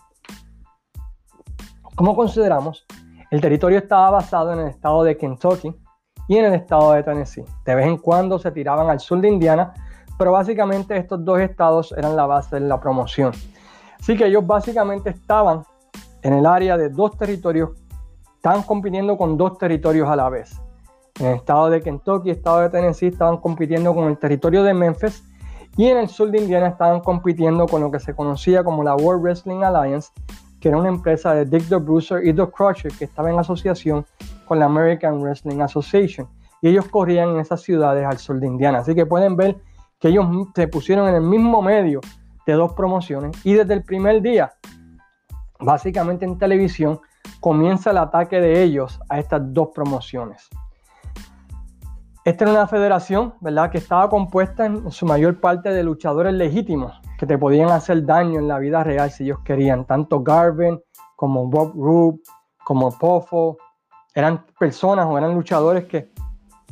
Como 1.95 2.15
consideramos, 2.15 2.85
el 3.29 3.39
territorio 3.39 3.77
estaba 3.77 4.09
basado 4.09 4.53
en 4.53 4.59
el 4.59 4.67
estado 4.67 5.03
de 5.03 5.15
Kentucky 5.15 5.75
y 6.27 6.37
en 6.37 6.45
el 6.45 6.55
estado 6.55 6.91
de 6.93 7.03
Tennessee. 7.03 7.45
De 7.65 7.75
vez 7.75 7.85
en 7.85 7.97
cuando 7.97 8.39
se 8.39 8.51
tiraban 8.51 8.89
al 8.89 8.99
sur 8.99 9.21
de 9.21 9.29
Indiana, 9.29 9.73
Pero 10.17 10.31
básicamente 10.31 10.95
estos 10.95 11.25
dos 11.25 11.39
estados 11.41 11.91
eran 11.91 12.15
la 12.15 12.25
base 12.25 12.55
de 12.55 12.61
la 12.61 12.79
promoción. 12.79 13.33
Así 13.99 14.15
que 14.15 14.27
ellos 14.27 14.47
básicamente 14.47 15.09
estaban 15.09 15.63
en 16.25 16.33
el 16.33 16.47
área 16.47 16.75
de 16.75 16.89
dos 16.89 17.15
territorios, 17.15 17.69
estaban 18.37 18.63
compitiendo 18.63 19.15
con 19.15 19.37
dos 19.37 19.59
territorios 19.59 20.09
a 20.09 20.15
la 20.15 20.27
vez. 20.27 20.59
En 21.19 21.27
el 21.27 21.35
estado 21.35 21.69
de 21.69 21.81
Kentucky 21.81 22.29
y 22.29 22.31
el 22.31 22.37
estado 22.37 22.61
de 22.61 22.69
Tennessee 22.71 23.09
estaban 23.09 23.37
compitiendo 23.37 23.93
con 23.93 24.05
el 24.05 24.17
territorio 24.17 24.63
de 24.63 24.73
Memphis 24.73 25.23
y 25.77 25.85
en 25.85 25.97
el 25.97 26.09
sur 26.09 26.31
de 26.31 26.39
Indiana 26.39 26.69
estaban 26.69 27.01
compitiendo 27.01 27.67
con 27.67 27.81
lo 27.81 27.91
que 27.91 27.99
se 27.99 28.15
conocía 28.15 28.63
como 28.63 28.83
la 28.83 28.95
World 28.95 29.21
Wrestling 29.21 29.61
Alliance, 29.61 30.11
que 30.59 30.69
era 30.69 30.79
una 30.79 30.89
empresa 30.89 31.35
de 31.35 31.45
Dick 31.45 31.69
the 31.69 31.75
Bruiser 31.75 32.25
y 32.25 32.31
Doc 32.31 32.57
Crusher 32.57 32.91
que 32.91 33.05
estaba 33.05 33.29
en 33.29 33.37
asociación 33.37 34.03
con 34.47 34.57
la 34.57 34.65
American 34.65 35.21
Wrestling 35.21 35.61
Association. 35.61 36.27
Y 36.59 36.69
ellos 36.69 36.87
corrían 36.87 37.29
en 37.29 37.39
esas 37.39 37.61
ciudades 37.61 38.03
al 38.03 38.17
sur 38.17 38.39
de 38.39 38.47
Indiana. 38.47 38.79
Así 38.79 38.95
que 38.95 39.05
pueden 39.05 39.35
ver 39.35 39.57
que 39.99 40.07
ellos 40.07 40.25
se 40.55 40.67
pusieron 40.67 41.07
en 41.07 41.13
el 41.13 41.21
mismo 41.21 41.61
medio 41.61 42.01
de 42.47 42.53
dos 42.53 42.73
promociones 42.73 43.39
y 43.45 43.53
desde 43.53 43.75
el 43.75 43.83
primer 43.83 44.23
día, 44.23 44.53
básicamente 45.59 46.25
en 46.25 46.37
televisión, 46.37 46.99
comienza 47.39 47.91
el 47.91 47.97
ataque 47.97 48.39
de 48.39 48.63
ellos 48.63 48.99
a 49.09 49.19
estas 49.19 49.41
dos 49.53 49.69
promociones. 49.73 50.49
Esta 52.23 52.45
era 52.45 52.53
una 52.53 52.67
federación, 52.67 53.35
¿verdad?, 53.39 53.69
que 53.69 53.77
estaba 53.77 54.09
compuesta 54.09 54.65
en 54.65 54.89
su 54.91 55.05
mayor 55.05 55.39
parte 55.39 55.69
de 55.69 55.83
luchadores 55.83 56.33
legítimos 56.33 56.99
que 57.19 57.27
te 57.27 57.37
podían 57.37 57.69
hacer 57.69 58.03
daño 58.03 58.39
en 58.39 58.47
la 58.47 58.57
vida 58.57 58.83
real 58.83 59.11
si 59.11 59.25
ellos 59.25 59.39
querían. 59.45 59.85
Tanto 59.85 60.23
Garvin 60.23 60.79
como 61.15 61.47
Bob 61.47 61.73
Roop, 61.75 62.21
como 62.63 62.91
Poffo, 62.97 63.57
eran 64.15 64.43
personas 64.57 65.05
o 65.05 65.17
eran 65.17 65.35
luchadores 65.35 65.85
que 65.85 66.09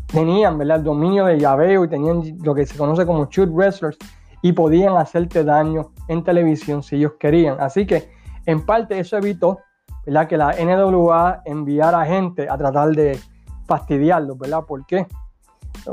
tenían, 0.08 0.58
¿verdad?, 0.58 0.78
el 0.78 0.84
dominio 0.84 1.26
de 1.26 1.38
llaveo 1.40 1.86
y 1.86 1.88
tenían 1.88 2.24
lo 2.44 2.56
que 2.56 2.66
se 2.66 2.78
conoce 2.78 3.06
como 3.06 3.26
shoot 3.26 3.50
wrestlers 3.52 3.98
y 4.42 4.54
podían 4.54 4.98
hacerte 4.98 5.44
daño 5.44 5.92
en 6.08 6.24
televisión 6.24 6.82
si 6.82 6.96
ellos 6.96 7.14
querían. 7.20 7.62
Así 7.62 7.86
que, 7.86 8.12
en 8.46 8.66
parte, 8.66 9.00
eso 9.00 9.18
evitó, 9.18 9.60
¿verdad?, 10.06 10.28
que 10.28 10.38
la 10.38 10.54
NWA 10.54 11.42
enviara 11.46 12.06
gente 12.06 12.50
a 12.50 12.58
tratar 12.58 12.90
de 12.90 13.20
fastidiarlos, 13.66 14.38
¿verdad? 14.38 14.64
¿Por 14.66 14.86
qué? 14.86 15.08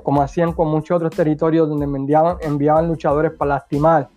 como 0.03 0.23
hacían 0.23 0.53
con 0.53 0.69
muchos 0.69 0.97
otros 0.97 1.15
territorios 1.15 1.69
donde 1.69 1.85
enviaban, 1.85 2.37
enviaban 2.41 2.87
luchadores 2.87 3.33
para 3.33 3.55
lastimar 3.55 4.09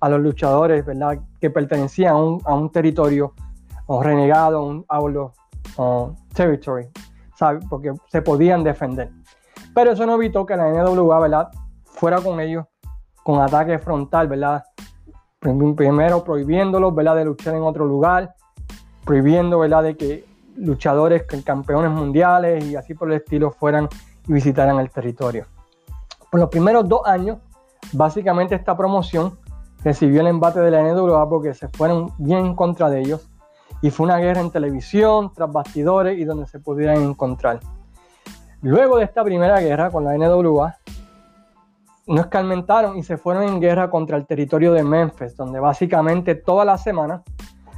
a 0.00 0.08
los 0.08 0.20
luchadores 0.20 0.84
¿verdad? 0.84 1.18
que 1.40 1.50
pertenecían 1.50 2.14
a 2.44 2.54
un, 2.54 2.70
territorio 2.70 3.34
o 3.86 4.02
renegado, 4.02 4.84
a 4.88 5.00
un 5.00 6.16
territory, 6.34 6.88
porque 7.68 7.92
se 8.08 8.22
podían 8.22 8.64
defender. 8.64 9.10
Pero 9.74 9.92
eso 9.92 10.06
no 10.06 10.14
evitó 10.14 10.46
que 10.46 10.56
la 10.56 10.70
NWA 10.70 11.20
¿verdad? 11.20 11.50
fuera 11.84 12.20
con 12.20 12.40
ellos 12.40 12.64
con 13.22 13.40
ataque 13.40 13.78
frontal, 13.78 14.28
¿verdad? 14.28 14.64
Primero 15.40 16.22
prohibiéndolos 16.22 16.94
¿verdad? 16.94 17.16
de 17.16 17.24
luchar 17.24 17.54
en 17.54 17.62
otro 17.62 17.86
lugar, 17.86 18.34
prohibiendo 19.04 19.58
¿verdad? 19.58 19.82
de 19.82 19.96
que 19.96 20.24
luchadores, 20.56 21.24
campeones 21.44 21.90
mundiales 21.90 22.64
y 22.64 22.76
así 22.76 22.94
por 22.94 23.10
el 23.10 23.18
estilo 23.18 23.50
fueran 23.50 23.88
y 24.28 24.32
visitaran 24.34 24.78
el 24.78 24.90
territorio. 24.90 25.46
Por 26.30 26.40
los 26.40 26.50
primeros 26.50 26.88
dos 26.88 27.00
años, 27.06 27.38
básicamente 27.92 28.54
esta 28.54 28.76
promoción 28.76 29.38
recibió 29.82 30.20
el 30.20 30.26
embate 30.26 30.60
de 30.60 30.70
la 30.70 30.82
NWA 30.82 31.28
porque 31.28 31.54
se 31.54 31.68
fueron 31.68 32.12
bien 32.18 32.44
en 32.44 32.54
contra 32.54 32.90
de 32.90 33.00
ellos 33.00 33.30
y 33.82 33.90
fue 33.90 34.04
una 34.04 34.18
guerra 34.18 34.40
en 34.40 34.50
televisión, 34.50 35.32
tras 35.34 35.50
bastidores 35.50 36.18
y 36.18 36.24
donde 36.24 36.46
se 36.46 36.60
pudieran 36.60 36.98
encontrar. 36.98 37.60
Luego 38.62 38.98
de 38.98 39.04
esta 39.04 39.24
primera 39.24 39.58
guerra 39.60 39.90
con 39.90 40.04
la 40.04 40.14
NWA, 40.18 40.76
no 42.10 42.22
escarmentaron 42.22 42.98
y 42.98 43.04
se 43.04 43.16
fueron 43.16 43.44
en 43.44 43.60
guerra 43.60 43.88
contra 43.88 44.16
el 44.16 44.26
territorio 44.26 44.72
de 44.72 44.82
Memphis, 44.82 45.36
donde 45.36 45.60
básicamente 45.60 46.34
toda 46.34 46.64
la 46.64 46.76
semana 46.76 47.22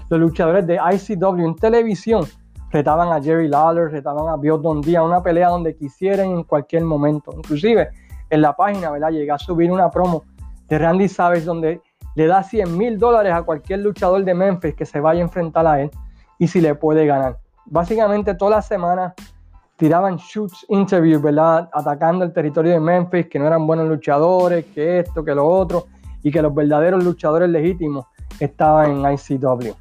los 0.08 0.18
luchadores 0.18 0.66
de 0.66 0.76
ICW 0.76 1.44
en 1.44 1.54
televisión 1.54 2.24
retaban 2.70 3.12
a 3.12 3.22
Jerry 3.22 3.48
Lawler, 3.48 3.90
retaban 3.90 4.28
a 4.28 4.38
Bill 4.38 4.62
Dundee 4.62 4.98
una 4.98 5.22
pelea 5.22 5.50
donde 5.50 5.76
quisieran 5.76 6.30
en 6.30 6.44
cualquier 6.44 6.82
momento. 6.84 7.30
Inclusive 7.36 7.90
en 8.30 8.40
la 8.40 8.56
página, 8.56 8.90
¿verdad? 8.90 9.10
Llegué 9.10 9.30
a 9.30 9.38
subir 9.38 9.70
una 9.70 9.90
promo 9.90 10.24
de 10.66 10.78
Randy 10.78 11.08
Savage 11.08 11.42
donde 11.42 11.82
le 12.14 12.26
da 12.26 12.42
100 12.42 12.78
mil 12.78 12.98
dólares 12.98 13.34
a 13.34 13.42
cualquier 13.42 13.80
luchador 13.80 14.24
de 14.24 14.32
Memphis 14.32 14.74
que 14.74 14.86
se 14.86 14.98
vaya 14.98 15.20
a 15.20 15.24
enfrentar 15.24 15.66
a 15.66 15.82
él 15.82 15.90
y 16.38 16.48
si 16.48 16.62
le 16.62 16.74
puede 16.74 17.04
ganar. 17.04 17.38
Básicamente 17.66 18.34
toda 18.34 18.52
la 18.52 18.62
semana 18.62 19.14
tiraban 19.82 20.16
shoots 20.16 20.64
interviews, 20.68 21.20
¿verdad? 21.20 21.68
Atacando 21.72 22.24
el 22.24 22.32
territorio 22.32 22.70
de 22.70 22.78
Memphis, 22.78 23.26
que 23.26 23.36
no 23.36 23.48
eran 23.48 23.66
buenos 23.66 23.88
luchadores, 23.88 24.66
que 24.66 25.00
esto, 25.00 25.24
que 25.24 25.34
lo 25.34 25.44
otro, 25.44 25.86
y 26.22 26.30
que 26.30 26.40
los 26.40 26.54
verdaderos 26.54 27.02
luchadores 27.02 27.48
legítimos 27.48 28.06
estaban 28.38 29.04
en 29.04 29.12
ICW. 29.12 29.74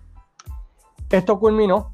Esto 1.08 1.39
culminó 1.39 1.93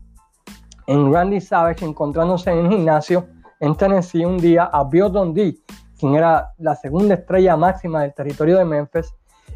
en 0.86 1.12
Randy 1.12 1.42
Savage 1.42 1.84
encontrándose 1.84 2.50
en 2.50 2.60
el 2.60 2.70
gimnasio 2.70 3.28
en 3.60 3.76
Tennessee 3.76 4.24
un 4.24 4.38
día 4.38 4.70
a 4.72 4.86
Bill 4.86 5.12
Dundee, 5.12 5.60
quien 6.00 6.16
era 6.16 6.54
la 6.60 6.76
segunda 6.76 7.16
estrella 7.16 7.58
máxima 7.58 8.04
del 8.04 8.14
territorio 8.14 8.58
de 8.58 8.64
Memphis, 8.64 9.14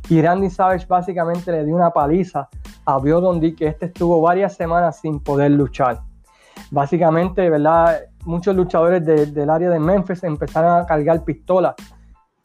y 0.09 0.21
Randy 0.21 0.49
Savage 0.49 0.85
básicamente 0.87 1.53
le 1.53 1.63
dio 1.63 1.73
una 1.73 1.91
paliza 1.91 2.49
a 2.83 2.99
Bill 2.99 3.21
Dundee, 3.21 3.55
que 3.55 3.67
este 3.67 3.85
estuvo 3.85 4.19
varias 4.19 4.55
semanas 4.55 4.99
sin 4.99 5.21
poder 5.21 5.51
luchar. 5.51 6.01
Básicamente, 6.69 7.49
¿verdad? 7.49 8.10
Muchos 8.25 8.55
luchadores 8.55 9.03
del 9.05 9.49
área 9.49 9.69
de 9.69 9.79
Memphis 9.79 10.23
empezaron 10.23 10.81
a 10.81 10.85
cargar 10.85 11.23
pistolas 11.23 11.75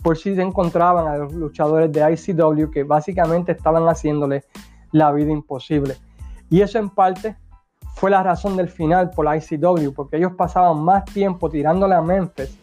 por 0.03 0.17
si 0.17 0.35
se 0.35 0.43
encontraban 0.43 1.07
a 1.07 1.17
los 1.17 1.33
luchadores 1.35 1.91
de 1.93 2.01
ICW 2.13 2.71
que 2.71 2.85
básicamente 2.85 3.53
estaban 3.53 3.85
haciéndole 3.89 4.45
la 4.93 5.13
vida 5.13 5.33
imposible. 5.33 5.97
Y 6.49 6.61
eso 6.61 6.79
en 6.79 6.91
parte 6.91 7.37
fue 7.95 8.11
la 8.11 8.23
razón 8.23 8.57
del 8.57 8.69
final 8.69 9.11
por 9.11 9.25
la 9.25 9.37
ICW, 9.37 9.93
porque 9.95 10.19
ellos 10.19 10.33
pasaban 10.37 10.79
más 10.83 11.05
tiempo 11.07 11.51
tirándole 11.51 11.95
a 11.95 12.03
Memphis 12.03 12.59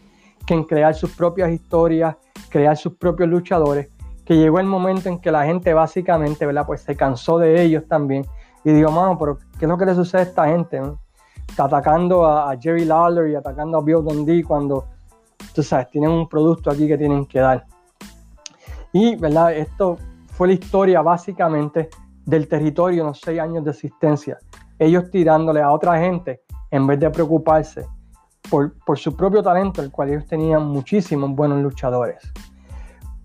que 0.46 0.54
en 0.54 0.64
crear 0.64 0.94
sus 0.94 1.12
propias 1.12 1.52
historias, 1.52 2.16
crear 2.50 2.78
sus 2.78 2.94
propios 2.94 3.30
luchadores, 3.30 3.90
que 4.26 4.38
llegó 4.38 4.60
el 4.60 4.68
momento 4.68 5.10
en 5.10 5.20
que 5.20 5.32
la 5.32 5.46
gente 5.46 5.74
básicamente, 5.74 6.46
¿verdad? 6.46 6.66
Pues 6.66 6.82
se 6.82 6.96
cansó 6.96 7.40
de 7.40 7.62
ellos 7.62 7.84
también 7.88 8.26
y 8.64 8.72
digo, 8.72 8.92
mano, 8.92 9.18
pero 9.18 9.38
¿qué 9.60 9.66
es 9.66 9.70
lo 9.70 9.78
que 9.78 9.86
le 9.86 9.96
sucede 9.96 10.22
a 10.22 10.26
esta 10.26 10.46
gente? 10.48 10.82
Atacando 11.58 12.26
a, 12.26 12.56
Jerry 12.60 12.86
Lawler 12.86 13.30
y 13.30 13.36
atacando 13.36 13.78
a 13.78 13.82
Bill 13.82 14.04
Dundee 14.04 14.44
cuando, 14.44 14.86
tú 15.54 15.64
sabes, 15.64 15.90
tienen 15.90 16.12
un 16.12 16.28
producto 16.28 16.70
aquí 16.70 16.88
que 16.88 16.98
tienen 16.98 17.26
que 17.26 17.40
dar. 17.40 17.66
Y, 18.92 19.16
¿verdad? 19.16 19.54
Esto 19.54 19.98
fue 20.32 20.48
la 20.48 20.54
historia 20.54 21.02
básicamente 21.02 21.90
del 22.26 22.48
territorio 22.48 23.02
en 23.02 23.08
los 23.08 23.20
seis 23.20 23.40
años 23.40 23.64
de 23.64 23.72
existencia 23.72 24.40
ellos 24.80 25.10
tirándole 25.10 25.62
a 25.62 25.72
otra 25.72 26.00
gente 26.00 26.42
en 26.72 26.88
vez 26.88 27.00
de 27.00 27.10
preocuparse 27.10 27.86
por, 28.50 29.00
su 29.00 29.16
propio 29.16 29.42
talento, 29.42 29.82
el 29.82 29.92
cual 29.92 30.10
ellos 30.10 30.28
tenían 30.28 30.66
muchísimos 30.68 31.32
buenos 31.32 31.62
luchadores. 31.62 32.32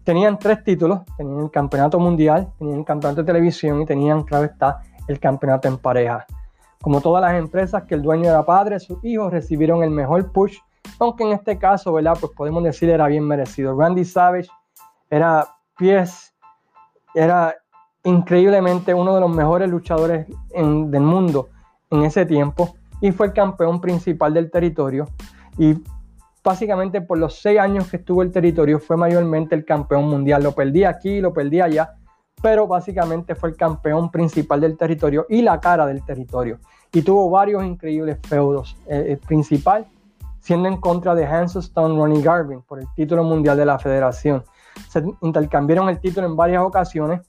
Tenían 0.05 0.39
tres 0.39 0.65
títulos, 0.65 1.01
tenían 1.19 1.41
el 1.41 1.51
campeonato 1.51 1.99
mundial, 1.99 2.51
tenían 2.59 2.79
el 2.79 2.85
campeonato 2.85 3.23
de 3.23 3.27
televisión 3.27 3.83
y 3.83 3.85
tenían, 3.85 4.23
claro 4.23 4.47
está, 4.47 4.81
el 5.07 5.21
campeonato 5.21 5.69
en 5.69 5.77
pareja. 5.77 6.27
Como 6.81 7.01
todas 7.01 7.23
las 7.23 7.39
empresas 7.39 7.85
que 7.85 7.95
el 7.95 8.03
dueño 8.03 8.31
era 8.31 8.45
padre, 8.45 8.79
sus 8.79 9.05
hijos 9.05 9.33
recibieron 9.33 9.83
el 9.83 9.91
mejor 9.91 10.33
push, 10.33 10.59
aunque 10.99 11.25
en 11.25 11.33
este 11.33 11.59
caso, 11.59 11.93
¿verdad? 11.93 12.17
Pues 12.21 12.33
podemos 12.37 12.63
decir 12.63 12.89
era 12.89 13.07
bien 13.09 13.25
merecido. 13.25 13.77
Randy 13.77 14.05
Savage 14.05 14.49
era 15.11 15.47
pies, 15.77 16.35
era 17.15 17.57
increíblemente 18.05 18.95
uno 18.95 19.15
de 19.15 19.21
los 19.21 19.31
mejores 19.31 19.69
luchadores 19.69 20.27
del 20.55 21.03
mundo 21.03 21.49
en 21.91 22.05
ese 22.05 22.25
tiempo 22.27 22.75
y 23.01 23.13
fue 23.13 23.27
el 23.27 23.33
campeón 23.33 23.81
principal 23.81 24.35
del 24.35 24.51
territorio 24.51 25.09
y 25.57 25.83
básicamente 26.43 27.01
por 27.01 27.19
los 27.19 27.41
seis 27.41 27.59
años 27.59 27.91
que 27.91 27.99
estuvo 27.99 28.23
el 28.23 28.33
territorio 28.33 28.79
fue 28.79 28.97
mayormente 28.97 29.55
el 29.55 29.65
campeón 29.65 30.09
mundial. 30.09 30.43
Lo 30.43 30.53
perdí 30.53 30.85
aquí, 30.85 31.21
lo 31.21 31.33
perdí 31.33 31.61
allá, 31.61 31.97
pero 32.43 32.67
básicamente 32.67 33.35
fue 33.35 33.51
el 33.51 33.57
campeón 33.57 34.11
principal 34.11 34.61
del 34.61 34.77
territorio 34.77 35.27
y 35.29 35.43
la 35.43 35.61
cara 35.61 35.87
del 35.87 36.05
territorio. 36.05 36.59
Y 36.93 37.03
tuvo 37.03 37.29
varios 37.31 37.65
increíbles 37.65 38.19
feudos. 38.23 38.77
el 38.87 39.19
principal 39.19 39.87
siendo 40.41 40.69
en 40.69 40.79
contra 40.79 41.15
de 41.15 41.27
Hanson 41.27 41.61
Stone 41.61 41.95
Ronnie 41.95 42.23
Garvin 42.23 42.63
por 42.63 42.79
el 42.79 42.87
título 42.95 43.23
mundial 43.23 43.57
de 43.59 43.67
la 43.67 43.79
federación. 43.79 44.43
Se 44.89 45.05
intercambiaron 45.21 45.91
el 45.91 46.01
título 46.01 46.27
en 46.27 46.37
varias 46.37 46.63
ocasiones 46.63 47.21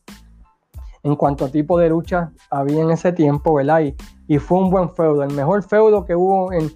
en 1.03 1.15
cuanto 1.15 1.45
a 1.45 1.49
tipo 1.49 1.77
de 1.77 1.89
lucha 1.89 2.31
había 2.49 2.81
en 2.81 2.91
ese 2.91 3.11
tiempo, 3.11 3.53
¿verdad? 3.53 3.81
Y, 4.27 4.37
fue 4.37 4.59
un 4.59 4.69
buen 4.69 4.89
feudo. 4.93 5.23
El 5.23 5.33
mejor 5.33 5.63
feudo 5.63 6.05
que 6.05 6.15
hubo 6.15 6.53
en, 6.53 6.71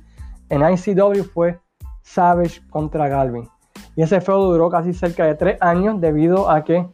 en 0.50 0.62
ICW 0.62 1.24
fue 1.24 1.60
Savage 2.02 2.62
contra 2.70 3.08
Galvin. 3.08 3.48
Y 3.96 4.02
ese 4.02 4.22
feudo 4.22 4.52
duró 4.52 4.70
casi 4.70 4.94
cerca 4.94 5.25
de 5.25 5.36
tres 5.36 5.62
años 5.62 6.02
debido 6.02 6.50
a 6.50 6.63
que 6.63 6.86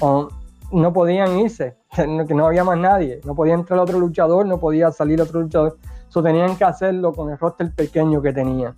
um, 0.00 0.28
no 0.72 0.92
podían 0.92 1.38
irse, 1.38 1.76
que 1.94 2.34
no 2.34 2.46
había 2.46 2.64
más 2.64 2.78
nadie. 2.78 3.20
No 3.24 3.34
podía 3.34 3.54
entrar 3.54 3.78
otro 3.78 3.98
luchador, 3.98 4.46
no 4.46 4.58
podía 4.58 4.90
salir 4.90 5.20
otro 5.20 5.40
luchador. 5.40 5.78
Eso 6.08 6.22
tenían 6.22 6.56
que 6.56 6.64
hacerlo 6.64 7.12
con 7.12 7.30
el 7.30 7.38
roster 7.38 7.72
pequeño 7.72 8.20
que 8.20 8.32
tenían. 8.32 8.74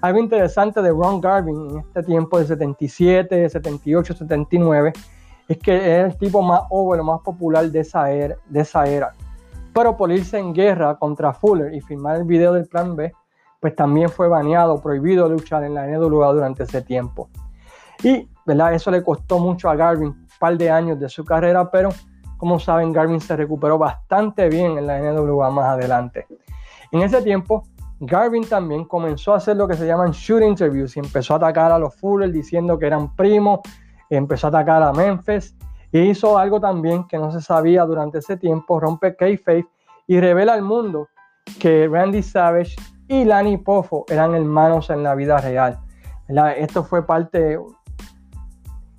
Algo 0.00 0.18
interesante 0.18 0.82
de 0.82 0.90
Ron 0.90 1.20
Garvin 1.20 1.70
en 1.70 1.78
este 1.78 2.02
tiempo 2.02 2.38
de 2.38 2.46
77, 2.46 3.48
78, 3.48 4.14
79 4.14 4.92
es 5.48 5.58
que 5.58 5.76
es 5.76 6.12
el 6.12 6.18
tipo 6.18 6.42
más 6.42 6.62
over, 6.70 7.02
más 7.02 7.20
popular 7.20 7.70
de 7.70 7.80
esa 7.80 8.10
era. 8.10 8.36
Era. 8.86 9.12
Pero 9.72 9.96
por 9.96 10.10
irse 10.10 10.38
en 10.38 10.52
guerra 10.52 10.96
contra 10.96 11.32
Fuller 11.32 11.72
y 11.72 11.80
firmar 11.80 12.16
el 12.16 12.24
video 12.24 12.52
del 12.52 12.66
Plan 12.66 12.96
B, 12.96 13.12
pues 13.60 13.74
también 13.74 14.08
fue 14.08 14.28
baneado, 14.28 14.80
prohibido 14.80 15.28
luchar 15.28 15.64
en 15.64 15.74
la 15.74 15.86
NWA 15.86 16.32
durante 16.32 16.64
ese 16.64 16.82
tiempo. 16.82 17.28
Y 18.02 18.28
¿verdad? 18.44 18.74
eso 18.74 18.90
le 18.90 19.02
costó 19.02 19.38
mucho 19.38 19.70
a 19.70 19.76
Garvin 19.76 20.25
par 20.38 20.56
de 20.56 20.70
años 20.70 20.98
de 20.98 21.08
su 21.08 21.24
carrera, 21.24 21.70
pero 21.70 21.90
como 22.36 22.58
saben, 22.58 22.92
Garvin 22.92 23.20
se 23.20 23.36
recuperó 23.36 23.78
bastante 23.78 24.48
bien 24.48 24.78
en 24.78 24.86
la 24.86 24.98
NWA 25.00 25.50
más 25.50 25.66
adelante. 25.66 26.26
En 26.92 27.02
ese 27.02 27.22
tiempo, 27.22 27.62
Garvin 28.00 28.46
también 28.46 28.84
comenzó 28.84 29.32
a 29.32 29.38
hacer 29.38 29.56
lo 29.56 29.66
que 29.66 29.74
se 29.74 29.86
llaman 29.86 30.10
shoot 30.10 30.42
interviews 30.42 30.96
y 30.96 31.00
empezó 31.00 31.34
a 31.34 31.36
atacar 31.38 31.72
a 31.72 31.78
los 31.78 31.94
Fuller 31.96 32.30
diciendo 32.30 32.78
que 32.78 32.86
eran 32.86 33.14
primos, 33.16 33.60
empezó 34.10 34.48
a 34.48 34.50
atacar 34.50 34.82
a 34.82 34.92
Memphis 34.92 35.56
y 35.90 36.00
hizo 36.00 36.38
algo 36.38 36.60
también 36.60 37.08
que 37.08 37.16
no 37.16 37.32
se 37.32 37.40
sabía 37.40 37.84
durante 37.84 38.18
ese 38.18 38.36
tiempo, 38.36 38.78
rompe 38.78 39.16
kayfabe 39.16 39.66
y 40.06 40.20
revela 40.20 40.52
al 40.52 40.62
mundo 40.62 41.08
que 41.58 41.88
Randy 41.88 42.22
Savage 42.22 42.76
y 43.08 43.24
Lanny 43.24 43.56
Poffo 43.56 44.04
eran 44.08 44.34
hermanos 44.34 44.90
en 44.90 45.02
la 45.02 45.14
vida 45.14 45.38
real. 45.38 45.78
Esto 46.56 46.84
fue 46.84 47.06
parte, 47.06 47.58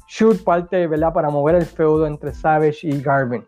shoot 0.07 0.43
parte, 0.43 0.87
¿verdad? 0.87 1.13
Para 1.13 1.29
mover 1.29 1.55
el 1.55 1.65
feudo 1.65 2.07
entre 2.07 2.33
Savage 2.33 2.87
y 2.87 3.01
Garvin. 3.01 3.45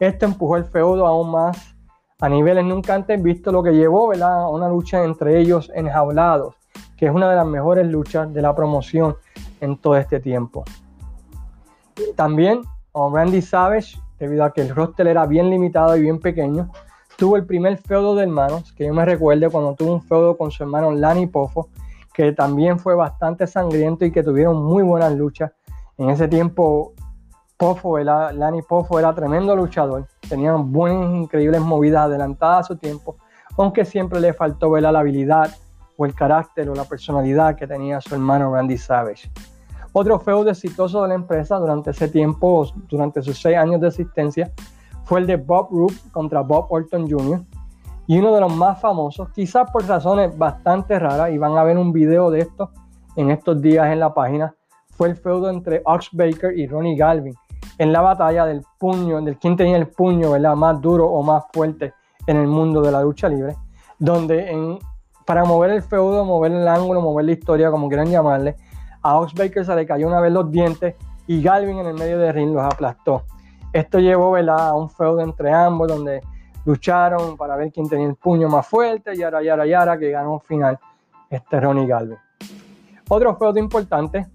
Esto 0.00 0.26
empujó 0.26 0.56
el 0.56 0.64
feudo 0.64 1.06
aún 1.06 1.30
más 1.30 1.74
a 2.20 2.28
niveles 2.28 2.64
nunca 2.64 2.94
antes 2.94 3.22
visto, 3.22 3.52
lo 3.52 3.62
que 3.62 3.72
llevó. 3.72 4.12
A 4.12 4.48
una 4.50 4.68
lucha 4.68 5.04
entre 5.04 5.38
ellos 5.38 5.70
enjaulados, 5.74 6.54
que 6.96 7.06
es 7.06 7.12
una 7.12 7.30
de 7.30 7.36
las 7.36 7.46
mejores 7.46 7.86
luchas 7.86 8.32
de 8.32 8.42
la 8.42 8.54
promoción 8.54 9.16
en 9.60 9.76
todo 9.76 9.96
este 9.96 10.18
tiempo. 10.18 10.64
También 12.16 12.62
Randy 12.94 13.42
Savage, 13.42 13.98
debido 14.18 14.44
a 14.44 14.52
que 14.52 14.62
el 14.62 14.74
roster 14.74 15.06
era 15.06 15.26
bien 15.26 15.50
limitado 15.50 15.96
y 15.96 16.02
bien 16.02 16.18
pequeño, 16.18 16.70
tuvo 17.16 17.36
el 17.36 17.46
primer 17.46 17.78
feudo 17.78 18.14
de 18.16 18.24
hermanos, 18.24 18.72
que 18.72 18.86
yo 18.86 18.94
me 18.94 19.04
recuerdo 19.04 19.50
cuando 19.50 19.74
tuvo 19.74 19.92
un 19.92 20.02
feudo 20.02 20.36
con 20.36 20.50
su 20.50 20.62
hermano 20.64 20.90
Lanny 20.90 21.26
Poffo, 21.26 21.68
que 22.12 22.32
también 22.32 22.78
fue 22.80 22.96
bastante 22.96 23.46
sangriento 23.46 24.04
y 24.04 24.10
que 24.10 24.24
tuvieron 24.24 24.64
muy 24.64 24.82
buenas 24.82 25.12
luchas. 25.12 25.52
En 25.98 26.10
ese 26.10 26.28
tiempo, 26.28 26.92
Poffo, 27.56 27.98
Lanny 27.98 28.62
Poffo 28.62 29.00
era 29.00 29.12
tremendo 29.12 29.56
luchador, 29.56 30.06
tenía 30.28 30.52
buenas, 30.52 31.12
increíbles 31.12 31.60
movidas 31.60 32.04
adelantadas 32.04 32.60
a 32.60 32.68
su 32.68 32.76
tiempo, 32.76 33.16
aunque 33.56 33.84
siempre 33.84 34.20
le 34.20 34.32
faltó 34.32 34.70
ver 34.70 34.84
la 34.84 34.96
habilidad 34.96 35.50
o 35.96 36.06
el 36.06 36.14
carácter 36.14 36.70
o 36.70 36.74
la 36.76 36.84
personalidad 36.84 37.56
que 37.56 37.66
tenía 37.66 38.00
su 38.00 38.14
hermano 38.14 38.54
Randy 38.54 38.78
Savage. 38.78 39.28
Otro 39.92 40.20
feudo 40.20 40.50
exitoso 40.50 41.02
de 41.02 41.08
la 41.08 41.14
empresa 41.14 41.56
durante 41.56 41.90
ese 41.90 42.06
tiempo, 42.06 42.64
durante 42.88 43.20
sus 43.20 43.42
seis 43.42 43.56
años 43.56 43.80
de 43.80 43.88
existencia, 43.88 44.52
fue 45.02 45.18
el 45.18 45.26
de 45.26 45.34
Bob 45.34 45.68
Roop 45.72 45.92
contra 46.12 46.42
Bob 46.42 46.66
Orton 46.70 47.10
Jr. 47.10 47.40
Y 48.06 48.18
uno 48.18 48.32
de 48.32 48.40
los 48.40 48.54
más 48.54 48.80
famosos, 48.80 49.30
quizás 49.30 49.68
por 49.72 49.84
razones 49.84 50.38
bastante 50.38 50.96
raras, 50.96 51.32
y 51.32 51.38
van 51.38 51.58
a 51.58 51.64
ver 51.64 51.76
un 51.76 51.92
video 51.92 52.30
de 52.30 52.40
esto 52.40 52.70
en 53.16 53.32
estos 53.32 53.60
días 53.60 53.88
en 53.88 53.98
la 53.98 54.14
página, 54.14 54.54
fue 54.98 55.08
el 55.08 55.16
feudo 55.16 55.48
entre 55.48 55.80
Ox 55.84 56.10
Baker 56.12 56.58
y 56.58 56.66
Ronnie 56.66 56.96
Galvin 56.96 57.34
en 57.78 57.92
la 57.92 58.00
batalla 58.00 58.44
del 58.44 58.62
puño, 58.78 59.20
del 59.22 59.38
quien 59.38 59.56
tenía 59.56 59.76
el 59.76 59.86
puño 59.86 60.32
¿verdad? 60.32 60.56
más 60.56 60.80
duro 60.80 61.06
o 61.06 61.22
más 61.22 61.44
fuerte 61.52 61.94
en 62.26 62.36
el 62.36 62.48
mundo 62.48 62.82
de 62.82 62.90
la 62.90 63.00
lucha 63.00 63.28
libre, 63.28 63.56
donde 63.98 64.78
para 65.24 65.44
mover 65.44 65.70
el 65.70 65.82
feudo, 65.82 66.24
mover 66.24 66.50
el 66.50 66.66
ángulo, 66.66 67.00
mover 67.00 67.26
la 67.26 67.32
historia, 67.32 67.70
como 67.70 67.86
quieran 67.86 68.10
llamarle, 68.10 68.56
a 69.00 69.20
Ox 69.20 69.32
Baker 69.34 69.64
se 69.64 69.76
le 69.76 69.86
cayó 69.86 70.08
una 70.08 70.20
vez 70.20 70.32
los 70.32 70.50
dientes 70.50 70.96
y 71.28 71.40
Galvin 71.40 71.78
en 71.78 71.86
el 71.86 71.94
medio 71.94 72.18
de 72.18 72.32
ring 72.32 72.52
los 72.52 72.64
aplastó. 72.64 73.22
Esto 73.72 74.00
llevó 74.00 74.34
a 74.34 74.74
un 74.74 74.90
feudo 74.90 75.20
entre 75.20 75.52
ambos 75.52 75.86
donde 75.86 76.20
lucharon 76.64 77.36
para 77.36 77.54
ver 77.54 77.70
quién 77.70 77.88
tenía 77.88 78.08
el 78.08 78.16
puño 78.16 78.48
más 78.48 78.66
fuerte, 78.66 79.14
y 79.14 79.18
yara, 79.18 79.42
yara, 79.42 79.64
yara, 79.64 79.96
que 79.96 80.10
ganó 80.10 80.32
un 80.32 80.40
final 80.40 80.76
este 81.30 81.60
Ronnie 81.60 81.86
Galvin. 81.86 82.18
Otro 83.08 83.36
feudo 83.36 83.58
importante 83.58 84.26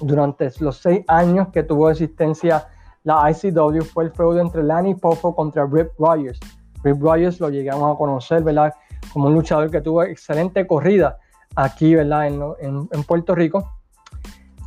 durante 0.00 0.50
los 0.60 0.78
seis 0.78 1.04
años 1.08 1.48
que 1.48 1.62
tuvo 1.62 1.90
existencia 1.90 2.68
la 3.04 3.30
ICW 3.30 3.82
fue 3.82 4.04
el 4.04 4.10
feudo 4.10 4.40
entre 4.40 4.64
Lanny 4.64 4.94
Poffo 4.96 5.34
contra 5.34 5.64
Rip 5.64 5.90
Rogers. 5.96 6.40
Rip 6.82 7.00
Rogers 7.00 7.38
lo 7.38 7.50
llegamos 7.50 7.94
a 7.94 7.96
conocer, 7.96 8.42
¿verdad? 8.42 8.74
Como 9.12 9.28
un 9.28 9.34
luchador 9.34 9.70
que 9.70 9.80
tuvo 9.80 10.02
excelente 10.02 10.66
corrida 10.66 11.16
aquí, 11.54 11.94
¿verdad? 11.94 12.26
En, 12.26 12.42
en, 12.60 12.88
en 12.90 13.04
Puerto 13.04 13.34
Rico. 13.36 13.72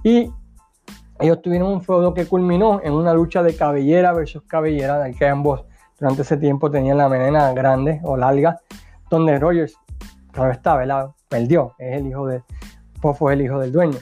Y 0.04 0.32
ellos 1.20 1.42
tuvieron 1.42 1.70
un 1.70 1.82
feudo 1.82 2.14
que 2.14 2.26
culminó 2.26 2.80
en 2.82 2.94
una 2.94 3.14
lucha 3.14 3.44
de 3.44 3.56
cabellera 3.56 4.14
versus 4.14 4.44
cabellera, 4.44 5.00
de 5.00 5.14
que 5.14 5.28
ambos 5.28 5.66
durante 6.00 6.22
ese 6.22 6.38
tiempo 6.38 6.72
tenían 6.72 6.98
la 6.98 7.10
melena 7.10 7.52
grande 7.52 8.00
o 8.04 8.16
larga, 8.16 8.62
donde 9.10 9.38
Rogers, 9.38 9.76
claro 10.32 10.52
está, 10.52 10.78
¿verdad? 10.78 11.10
Perdió, 11.28 11.74
es 11.78 11.98
el 11.98 12.08
hijo 12.08 12.26
de, 12.26 12.42
Poffo 13.02 13.30
es 13.30 13.34
el 13.34 13.46
hijo 13.46 13.60
del 13.60 13.72
dueño. 13.72 13.98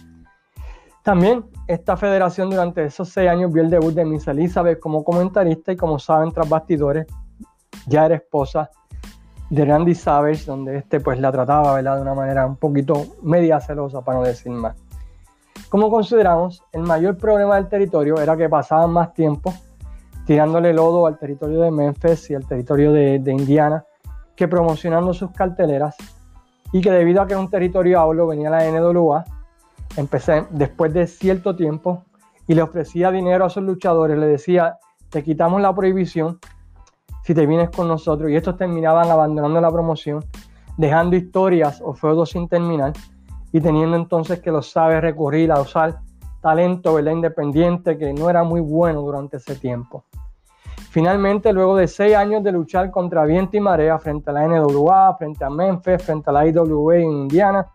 También 1.07 1.45
esta 1.67 1.95
federación 1.95 2.49
durante 2.49 2.83
esos 2.83 3.07
seis 3.07 3.29
años 3.29 3.53
vio 3.53 3.63
el 3.63 3.69
debut 3.69 3.93
de 3.93 4.03
Miss 4.03 4.27
Elizabeth 4.27 4.77
como 4.77 5.05
comentarista 5.05 5.71
y 5.71 5.77
como 5.77 5.99
saben 5.99 6.33
tras 6.33 6.49
bastidores 6.49 7.07
ya 7.85 8.07
era 8.07 8.15
esposa 8.15 8.69
de 9.49 9.63
Randy 9.63 9.95
Savage, 9.95 10.43
donde 10.43 10.75
este 10.75 10.99
pues 10.99 11.17
la 11.21 11.31
trataba 11.31 11.75
¿verdad? 11.75 11.95
de 11.95 12.01
una 12.01 12.13
manera 12.13 12.45
un 12.45 12.57
poquito 12.57 13.05
media 13.23 13.61
celosa 13.61 14.01
para 14.01 14.17
no 14.17 14.25
decir 14.25 14.51
más. 14.51 14.75
Como 15.69 15.89
consideramos, 15.89 16.61
el 16.73 16.81
mayor 16.81 17.15
problema 17.15 17.55
del 17.55 17.69
territorio 17.69 18.19
era 18.19 18.35
que 18.35 18.49
pasaban 18.49 18.91
más 18.91 19.13
tiempo 19.13 19.53
tirándole 20.25 20.73
lodo 20.73 21.07
al 21.07 21.17
territorio 21.17 21.61
de 21.61 21.71
Memphis 21.71 22.31
y 22.31 22.35
al 22.35 22.45
territorio 22.45 22.91
de, 22.91 23.31
Indiana 23.31 23.85
que 24.35 24.49
promocionando 24.49 25.13
sus 25.13 25.31
carteleras 25.31 25.95
y 26.73 26.81
que 26.81 26.91
debido 26.91 27.21
a 27.21 27.27
que 27.27 27.33
es 27.33 27.39
un 27.39 27.49
territorio 27.49 28.01
hablo 28.01 28.27
venía 28.27 28.49
la 28.49 28.69
NWA, 28.69 29.23
empecé 29.95 30.45
después 30.49 30.93
de 30.93 31.07
cierto 31.07 31.55
tiempo 31.55 32.03
y 32.47 32.55
le 32.55 32.61
ofrecía 32.61 33.11
dinero 33.11 33.45
a 33.45 33.49
sus 33.49 33.63
luchadores, 33.63 34.17
le 34.17 34.27
decía, 34.27 34.77
te 35.09 35.23
quitamos 35.23 35.61
la 35.61 35.73
prohibición 35.73 36.39
si 37.23 37.33
te 37.33 37.45
vienes 37.45 37.69
con 37.69 37.87
nosotros 37.87 38.29
y 38.29 38.35
estos 38.35 38.57
terminaban 38.57 39.09
abandonando 39.09 39.59
la 39.59 39.71
promoción, 39.71 40.23
dejando 40.77 41.15
historias 41.15 41.81
o 41.83 41.93
feudos 41.93 42.29
sin 42.29 42.47
terminar 42.47 42.93
y 43.51 43.59
teniendo 43.59 43.97
entonces 43.97 44.39
que 44.39 44.51
los 44.51 44.71
sabe 44.71 45.01
recurrir 45.01 45.51
a 45.51 45.59
usar 45.59 45.99
talento 46.41 46.93
¿verdad? 46.93 47.11
independiente 47.11 47.97
que 47.97 48.13
no 48.13 48.29
era 48.29 48.43
muy 48.43 48.61
bueno 48.61 49.01
durante 49.01 49.37
ese 49.37 49.55
tiempo. 49.55 50.05
Finalmente, 50.89 51.51
luego 51.51 51.75
de 51.75 51.87
seis 51.87 52.15
años 52.15 52.43
de 52.43 52.51
luchar 52.51 52.91
contra 52.91 53.25
viento 53.25 53.57
y 53.57 53.59
marea 53.59 53.99
frente 53.99 54.29
a 54.29 54.33
la 54.33 54.47
NWA, 54.47 55.15
frente 55.17 55.43
a 55.43 55.49
Memphis, 55.49 56.01
frente 56.01 56.29
a 56.29 56.33
la 56.33 56.47
IWA 56.47 56.95
en 56.95 57.11
Indiana, 57.11 57.67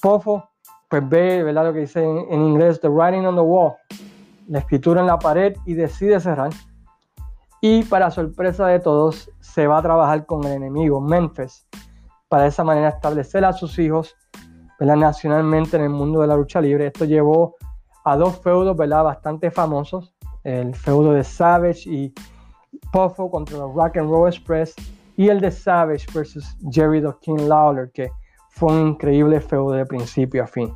Poffo 0.00 0.50
pues 0.88 1.08
ve 1.08 1.42
¿verdad? 1.42 1.66
lo 1.66 1.72
que 1.72 1.80
dice 1.80 2.02
en, 2.02 2.40
inglés, 2.42 2.80
The 2.80 2.88
Writing 2.88 3.26
on 3.26 3.34
the 3.34 3.40
Wall, 3.40 3.74
la 4.48 4.60
escritura 4.60 5.00
en 5.00 5.06
la 5.06 5.18
pared 5.18 5.56
y 5.64 5.74
decide 5.74 6.20
cerrar. 6.20 6.50
Y 7.60 7.84
para 7.84 8.10
sorpresa 8.10 8.66
de 8.66 8.78
todos, 8.80 9.30
se 9.40 9.66
va 9.66 9.78
a 9.78 9.82
trabajar 9.82 10.26
con 10.26 10.44
el 10.44 10.52
enemigo, 10.52 11.00
Memphis, 11.00 11.66
para 12.28 12.44
de 12.44 12.50
esa 12.50 12.62
manera 12.62 12.90
establecer 12.90 13.44
a 13.44 13.52
sus 13.52 13.78
hijos 13.78 14.14
nacionalmente 14.78 15.76
en 15.76 15.84
el 15.84 15.90
mundo 15.90 16.20
de 16.20 16.26
la 16.26 16.36
lucha 16.36 16.60
libre. 16.60 16.86
Esto 16.86 17.04
llevó 17.04 17.56
a 18.04 18.16
dos 18.16 18.38
feudos 18.40 18.76
¿verdad? 18.76 19.04
bastante 19.04 19.50
famosos, 19.50 20.14
el 20.44 20.74
feudo 20.74 21.12
de 21.12 21.24
Savage 21.24 21.88
y 21.90 22.14
Poffo 22.92 23.30
contra 23.30 23.58
los 23.58 23.74
Rock 23.74 23.96
and 23.96 24.10
Roll 24.10 24.28
Express 24.28 24.74
y 25.16 25.28
el 25.28 25.40
de 25.40 25.50
Savage 25.50 26.06
versus 26.14 26.56
Jerry 26.70 27.00
the 27.00 27.08
King 27.22 27.48
Lawler, 27.48 27.90
que 27.92 28.10
fue 28.56 28.72
un 28.72 28.88
increíble 28.88 29.40
feudo 29.40 29.72
de 29.72 29.84
principio 29.84 30.42
a 30.42 30.46
fin. 30.46 30.72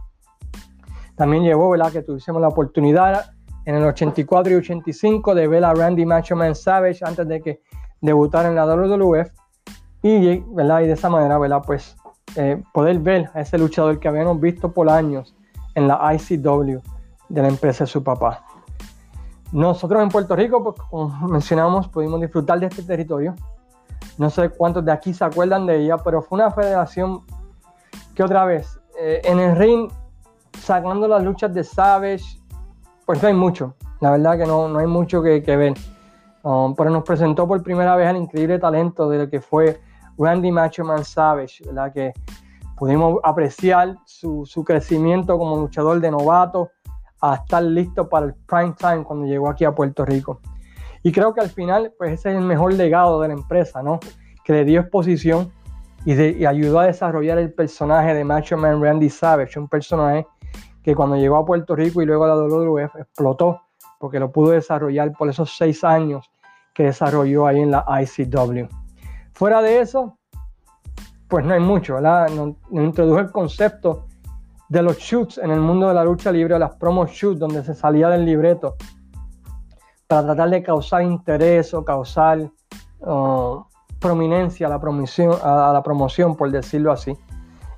También 1.17 1.43
llevó 1.43 1.71
¿verdad? 1.71 1.91
que 1.91 2.03
tuviésemos 2.03 2.41
la 2.41 2.49
oportunidad 2.49 3.33
en 3.65 3.75
el 3.75 3.85
84 3.85 4.53
y 4.53 4.57
85 4.57 5.35
de 5.35 5.49
ver 5.49 5.65
a 5.65 5.73
Randy 5.73 6.05
Macho 6.05 6.37
Man 6.37 6.55
Savage 6.55 6.99
antes 7.03 7.27
de 7.27 7.41
que 7.41 7.63
debutara 8.03 8.49
en 8.49 8.55
la 8.55 8.67
WWF 8.67 9.31
y, 10.03 10.39
¿verdad? 10.55 10.83
y 10.83 10.87
de 10.89 10.93
esa 10.93 11.09
manera 11.09 11.39
¿verdad? 11.39 11.63
pues 11.67 11.97
eh, 12.37 12.63
poder 12.75 12.99
ver 12.99 13.31
a 13.33 13.41
ese 13.41 13.57
luchador 13.57 13.99
que 13.99 14.09
habíamos 14.09 14.39
visto 14.41 14.73
por 14.73 14.91
años 14.91 15.35
en 15.75 15.89
la 15.89 16.15
ICW 16.15 16.81
de 17.31 17.43
la 17.43 17.49
empresa 17.49 17.85
de 17.85 17.89
su 17.89 18.05
papá. 18.05 18.45
Nosotros 19.53 20.03
en 20.03 20.11
Puerto 20.11 20.37
Rico, 20.37 20.63
pues, 20.63 20.77
como 20.89 21.09
mencionamos, 21.29 21.89
pudimos 21.89 22.21
disfrutar 22.21 22.61
de 22.61 22.67
este 22.67 22.83
territorio. 22.83 23.35
No 24.19 24.31
sé 24.31 24.51
cuántos 24.51 24.85
de 24.85 24.93
aquí 24.93 25.13
se 25.15 25.25
acuerdan 25.25 25.67
de 25.67 25.83
ella, 25.83 25.97
pero 25.97 26.23
fue 26.23 26.39
una 26.39 26.51
federación 26.51 27.23
que 28.21 28.25
otra 28.25 28.45
vez, 28.45 28.79
eh, 29.01 29.23
en 29.25 29.41
el 29.41 29.57
ring, 29.57 29.91
sacando 30.59 31.09
las 31.09 31.25
luchas 31.25 31.55
de 31.55 31.65
Savage, 31.65 32.39
pues 33.07 33.23
no 33.23 33.29
hay 33.29 33.33
mucho. 33.33 33.77
La 34.03 34.11
verdad 34.11 34.37
que 34.37 34.45
no, 34.45 34.69
no 34.69 34.79
hay 34.79 34.87
mucho 34.87 35.23
que, 35.23 35.41
ver. 35.41 35.73
Um, 36.43 36.75
pero 36.75 36.91
nos 36.91 37.03
presentó 37.03 37.49
por 37.49 37.63
primera 37.63 37.97
vez 37.97 38.11
el 38.11 38.17
increíble 38.17 38.59
talento 38.59 39.09
de 39.09 39.21
lo 39.21 39.31
que 39.31 39.41
fue 39.41 39.81
Randy 40.19 40.53
Macho 40.53 40.85
Man 40.85 41.03
Savage, 41.03 41.65
¿verdad? 41.65 41.95
Que 41.95 42.13
pudimos 42.77 43.21
apreciar 43.23 43.97
su, 44.05 44.45
su 44.45 44.65
crecimiento 44.65 45.39
como 45.39 45.57
luchador 45.57 45.99
de 45.99 46.11
novato 46.11 46.69
a 47.23 47.37
estar 47.37 47.63
listo 47.63 48.07
para 48.07 48.27
el 48.27 48.35
prime 48.35 48.75
time 48.79 49.03
cuando 49.03 49.25
llegó 49.25 49.49
aquí 49.49 49.65
a 49.65 49.75
Puerto 49.75 50.05
Rico. 50.05 50.43
Y 51.03 51.11
creo 51.11 51.33
que 51.33 51.41
al 51.41 51.49
final, 51.49 51.95
pues 51.97 52.21
ese 52.21 52.33
es 52.33 52.37
el 52.37 52.45
mejor 52.45 52.75
legado 52.75 53.19
de 53.23 53.29
la 53.29 53.35
empresa, 53.35 53.83
¿no? 53.83 53.99
Que 54.45 54.53
le 54.53 54.67
dio 54.67 54.83
exposición 54.83 55.51
y, 56.05 56.45
ayudó 56.45 56.81
a 56.81 56.87
desarrollar 56.87 57.39
el 57.39 57.53
personaje 57.53 58.15
de 58.15 58.25
Macho 58.25 58.57
Man 58.57 58.83
Randy 58.83 59.11
Savage, 59.11 59.59
un 59.59 59.69
personaje 59.69 60.27
que 60.83 60.95
cuando 60.95 61.17
llegó 61.17 61.37
a 61.37 61.45
Puerto 61.45 61.77
Rico 61.77 62.01
y 62.01 62.07
luego 62.07 62.25
a 62.25 62.29
la 62.29 62.37
WWF 62.37 62.97
explotó, 62.97 63.63
porque 63.99 64.19
lo 64.19 64.33
pudo 64.33 64.53
desarrollar 64.53 65.13
por 65.13 65.29
esos 65.29 65.57
seis 65.57 65.85
años 65.85 66.31
que 66.75 66.85
desarrolló 66.85 67.47
ahí 67.47 67.61
en 67.61 67.71
la 67.71 67.85
ICW. 68.03 68.67
Fuera 69.33 69.61
de 69.61 69.81
eso, 69.81 70.19
pues 71.29 71.45
no 71.45 71.55
hay 71.55 71.61
mucho, 71.61 71.95
¿verdad? 71.95 72.29
Nos, 72.31 72.57
introdujo 72.71 73.21
el 73.21 73.31
concepto 73.31 74.07
de 74.69 74.83
los 74.83 74.99
shoots 74.99 75.39
en 75.39 75.51
el 75.51 75.61
mundo 75.61 75.89
de 75.89 75.95
la 75.95 76.05
lucha 76.05 76.33
libre, 76.33 76.59
las 76.59 76.77
promo 76.77 77.07
shoots, 77.07 77.39
donde 77.39 77.63
se 77.63 77.75
salía 77.75 78.09
del 78.09 78.25
libreto 78.25 78.77
para 80.07 80.23
tratar 80.23 80.51
de 80.51 80.63
causar 80.63 81.03
interés 81.03 81.73
o 81.75 81.85
causar 81.85 82.51
uh, 83.01 83.63
prominencia 84.01 84.67
a 84.67 84.71
la 84.71 84.81
promoción, 84.81 85.35
a 85.43 85.73
la 85.73 85.83
promoción, 85.83 86.37
por 86.37 86.51
decirlo 86.51 86.93
así. 86.93 87.17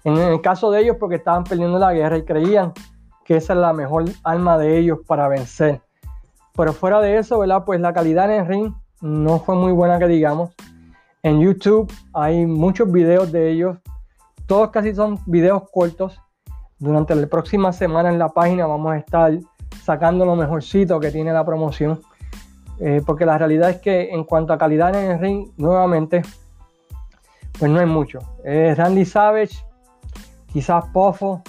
En 0.04 0.16
el 0.16 0.40
caso 0.40 0.70
de 0.70 0.80
ellos, 0.80 0.96
porque 0.98 1.16
estaban 1.16 1.44
perdiendo 1.44 1.78
la 1.78 1.92
guerra 1.92 2.16
y 2.16 2.24
creían 2.24 2.72
que 3.24 3.36
esa 3.36 3.52
es 3.52 3.58
la 3.58 3.72
mejor 3.72 4.04
arma 4.24 4.58
de 4.58 4.78
ellos 4.78 5.00
para 5.06 5.28
vencer. 5.28 5.82
Pero 6.54 6.72
fuera 6.72 7.00
de 7.00 7.18
eso, 7.18 7.38
¿verdad? 7.38 7.64
Pues 7.64 7.80
la 7.80 7.92
calidad 7.92 8.32
en 8.32 8.40
el 8.40 8.46
ring 8.46 8.74
no 9.00 9.38
fue 9.38 9.54
muy 9.54 9.72
buena 9.72 9.98
que 9.98 10.06
digamos. 10.06 10.50
En 11.22 11.40
YouTube 11.40 11.92
hay 12.12 12.46
muchos 12.46 12.90
videos 12.90 13.30
de 13.30 13.50
ellos. 13.50 13.78
Todos 14.46 14.70
casi 14.70 14.94
son 14.94 15.18
videos 15.26 15.62
cortos. 15.70 16.20
Durante 16.78 17.14
la 17.14 17.26
próxima 17.28 17.72
semana 17.72 18.10
en 18.10 18.18
la 18.18 18.28
página 18.28 18.66
vamos 18.66 18.92
a 18.92 18.98
estar 18.98 19.38
sacando 19.82 20.24
lo 20.24 20.34
mejorcito 20.34 20.98
que 20.98 21.10
tiene 21.10 21.32
la 21.32 21.44
promoción. 21.44 22.00
Eh, 22.84 23.00
porque 23.06 23.24
la 23.24 23.38
realidad 23.38 23.70
es 23.70 23.80
que 23.80 24.10
en 24.10 24.24
cuanto 24.24 24.52
a 24.52 24.58
calidad 24.58 24.94
en 24.94 25.12
el 25.12 25.18
ring, 25.20 25.52
nuevamente, 25.56 26.22
pues 27.58 27.70
no 27.70 27.78
hay 27.78 27.86
mucho. 27.86 28.18
Randy 28.44 29.04
Savage, 29.04 29.64
quizás 30.52 30.84
Poffo 30.92 31.42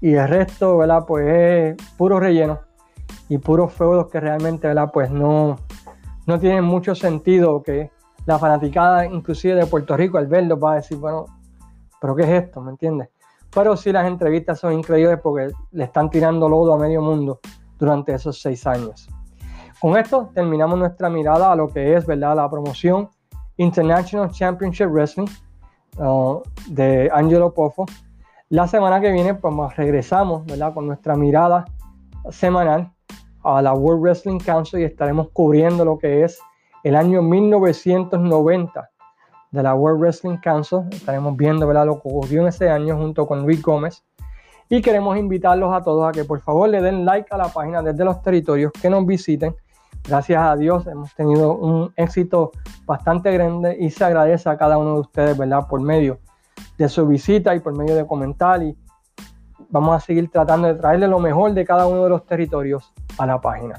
y 0.00 0.14
el 0.14 0.28
resto, 0.28 0.76
¿verdad? 0.78 1.04
Pues 1.06 1.26
es 1.26 1.88
puro 1.96 2.20
relleno 2.20 2.60
y 3.28 3.38
puros 3.38 3.72
feudos 3.72 4.08
que 4.10 4.20
realmente, 4.20 4.68
¿verdad? 4.68 4.90
Pues 4.92 5.10
no, 5.10 5.56
no 6.26 6.38
tienen 6.38 6.62
mucho 6.62 6.94
sentido 6.94 7.62
que 7.62 7.90
la 8.26 8.38
fanaticada, 8.38 9.06
inclusive 9.06 9.54
de 9.54 9.66
Puerto 9.66 9.96
Rico, 9.96 10.18
al 10.18 10.26
verlo 10.26 10.58
va 10.58 10.72
a 10.72 10.76
decir, 10.76 10.98
bueno, 10.98 11.26
pero 12.00 12.14
¿qué 12.14 12.22
es 12.22 12.44
esto? 12.44 12.60
¿Me 12.60 12.70
entiendes? 12.70 13.08
Pero 13.52 13.76
sí 13.76 13.92
las 13.92 14.06
entrevistas 14.06 14.60
son 14.60 14.72
increíbles 14.72 15.18
porque 15.22 15.52
le 15.72 15.84
están 15.84 16.10
tirando 16.10 16.48
lodo 16.48 16.74
a 16.74 16.78
medio 16.78 17.00
mundo 17.00 17.40
durante 17.78 18.12
esos 18.12 18.40
seis 18.40 18.66
años. 18.66 19.08
Con 19.84 19.98
esto 19.98 20.30
terminamos 20.32 20.78
nuestra 20.78 21.10
mirada 21.10 21.52
a 21.52 21.54
lo 21.54 21.68
que 21.68 21.94
es 21.94 22.06
¿verdad? 22.06 22.36
la 22.36 22.48
promoción 22.48 23.10
International 23.58 24.30
Championship 24.30 24.86
Wrestling 24.86 25.28
uh, 25.98 26.40
de 26.68 27.10
Angelo 27.12 27.52
Poffo. 27.52 27.84
La 28.48 28.66
semana 28.66 28.98
que 28.98 29.12
viene 29.12 29.34
pues, 29.34 29.76
regresamos 29.76 30.46
¿verdad? 30.46 30.72
con 30.72 30.86
nuestra 30.86 31.16
mirada 31.16 31.66
semanal 32.30 32.94
a 33.42 33.60
la 33.60 33.74
World 33.74 34.00
Wrestling 34.00 34.38
Council 34.38 34.80
y 34.80 34.84
estaremos 34.84 35.28
cubriendo 35.34 35.84
lo 35.84 35.98
que 35.98 36.24
es 36.24 36.40
el 36.82 36.96
año 36.96 37.20
1990 37.20 38.90
de 39.50 39.62
la 39.62 39.74
World 39.74 40.00
Wrestling 40.00 40.38
Council. 40.38 40.78
Estaremos 40.92 41.36
viendo 41.36 41.66
¿verdad? 41.66 41.84
lo 41.84 42.00
que 42.00 42.08
ocurrió 42.08 42.40
en 42.40 42.48
ese 42.48 42.70
año 42.70 42.96
junto 42.96 43.26
con 43.26 43.42
Luis 43.42 43.60
Gómez. 43.60 44.02
Y 44.70 44.80
queremos 44.80 45.18
invitarlos 45.18 45.74
a 45.74 45.82
todos 45.82 46.08
a 46.08 46.12
que 46.12 46.24
por 46.24 46.40
favor 46.40 46.70
le 46.70 46.80
den 46.80 47.04
like 47.04 47.28
a 47.30 47.36
la 47.36 47.48
página 47.48 47.82
desde 47.82 48.02
los 48.02 48.22
territorios, 48.22 48.72
que 48.72 48.88
nos 48.88 49.04
visiten 49.04 49.54
gracias 50.06 50.42
a 50.42 50.56
Dios 50.56 50.86
hemos 50.86 51.14
tenido 51.14 51.56
un 51.56 51.92
éxito 51.96 52.52
bastante 52.84 53.32
grande 53.32 53.76
y 53.78 53.90
se 53.90 54.04
agradece 54.04 54.48
a 54.48 54.56
cada 54.56 54.78
uno 54.78 54.94
de 54.94 55.00
ustedes, 55.00 55.36
¿verdad? 55.36 55.66
Por 55.68 55.80
medio 55.80 56.18
de 56.78 56.88
su 56.88 57.06
visita 57.06 57.54
y 57.54 57.60
por 57.60 57.76
medio 57.76 57.94
de 57.96 58.06
comentar 58.06 58.62
y 58.62 58.76
vamos 59.70 59.96
a 59.96 60.00
seguir 60.00 60.30
tratando 60.30 60.68
de 60.68 60.74
traerle 60.74 61.08
lo 61.08 61.18
mejor 61.18 61.52
de 61.54 61.64
cada 61.64 61.86
uno 61.86 62.04
de 62.04 62.10
los 62.10 62.26
territorios 62.26 62.92
a 63.18 63.26
la 63.26 63.40
página. 63.40 63.74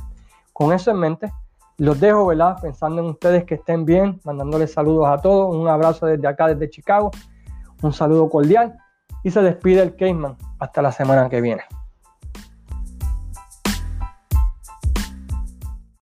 Con 0.52 0.74
eso 0.74 0.92
en 0.92 0.98
mente, 0.98 1.32
los 1.78 2.00
dejo, 2.00 2.26
¿verdad? 2.28 2.58
Pensando 2.62 3.02
en 3.02 3.10
ustedes 3.10 3.44
que 3.44 3.56
estén 3.56 3.86
bien, 3.86 4.20
mandándoles 4.24 4.74
saludos 4.74 5.08
a 5.08 5.22
todos, 5.22 5.56
un 5.56 5.68
abrazo 5.68 6.06
desde 6.06 6.28
acá, 6.28 6.48
desde 6.48 6.70
Chicago, 6.70 7.12
un 7.82 7.94
saludo 7.94 8.30
cordial 8.30 8.78
y 9.24 9.32
se 9.32 9.42
despide 9.42 9.82
el 9.82 9.96
Caveman 9.96 10.38
hasta 10.60 10.82
la 10.82 10.92
semana 10.92 11.30
que 11.30 11.42
viene. 11.42 11.64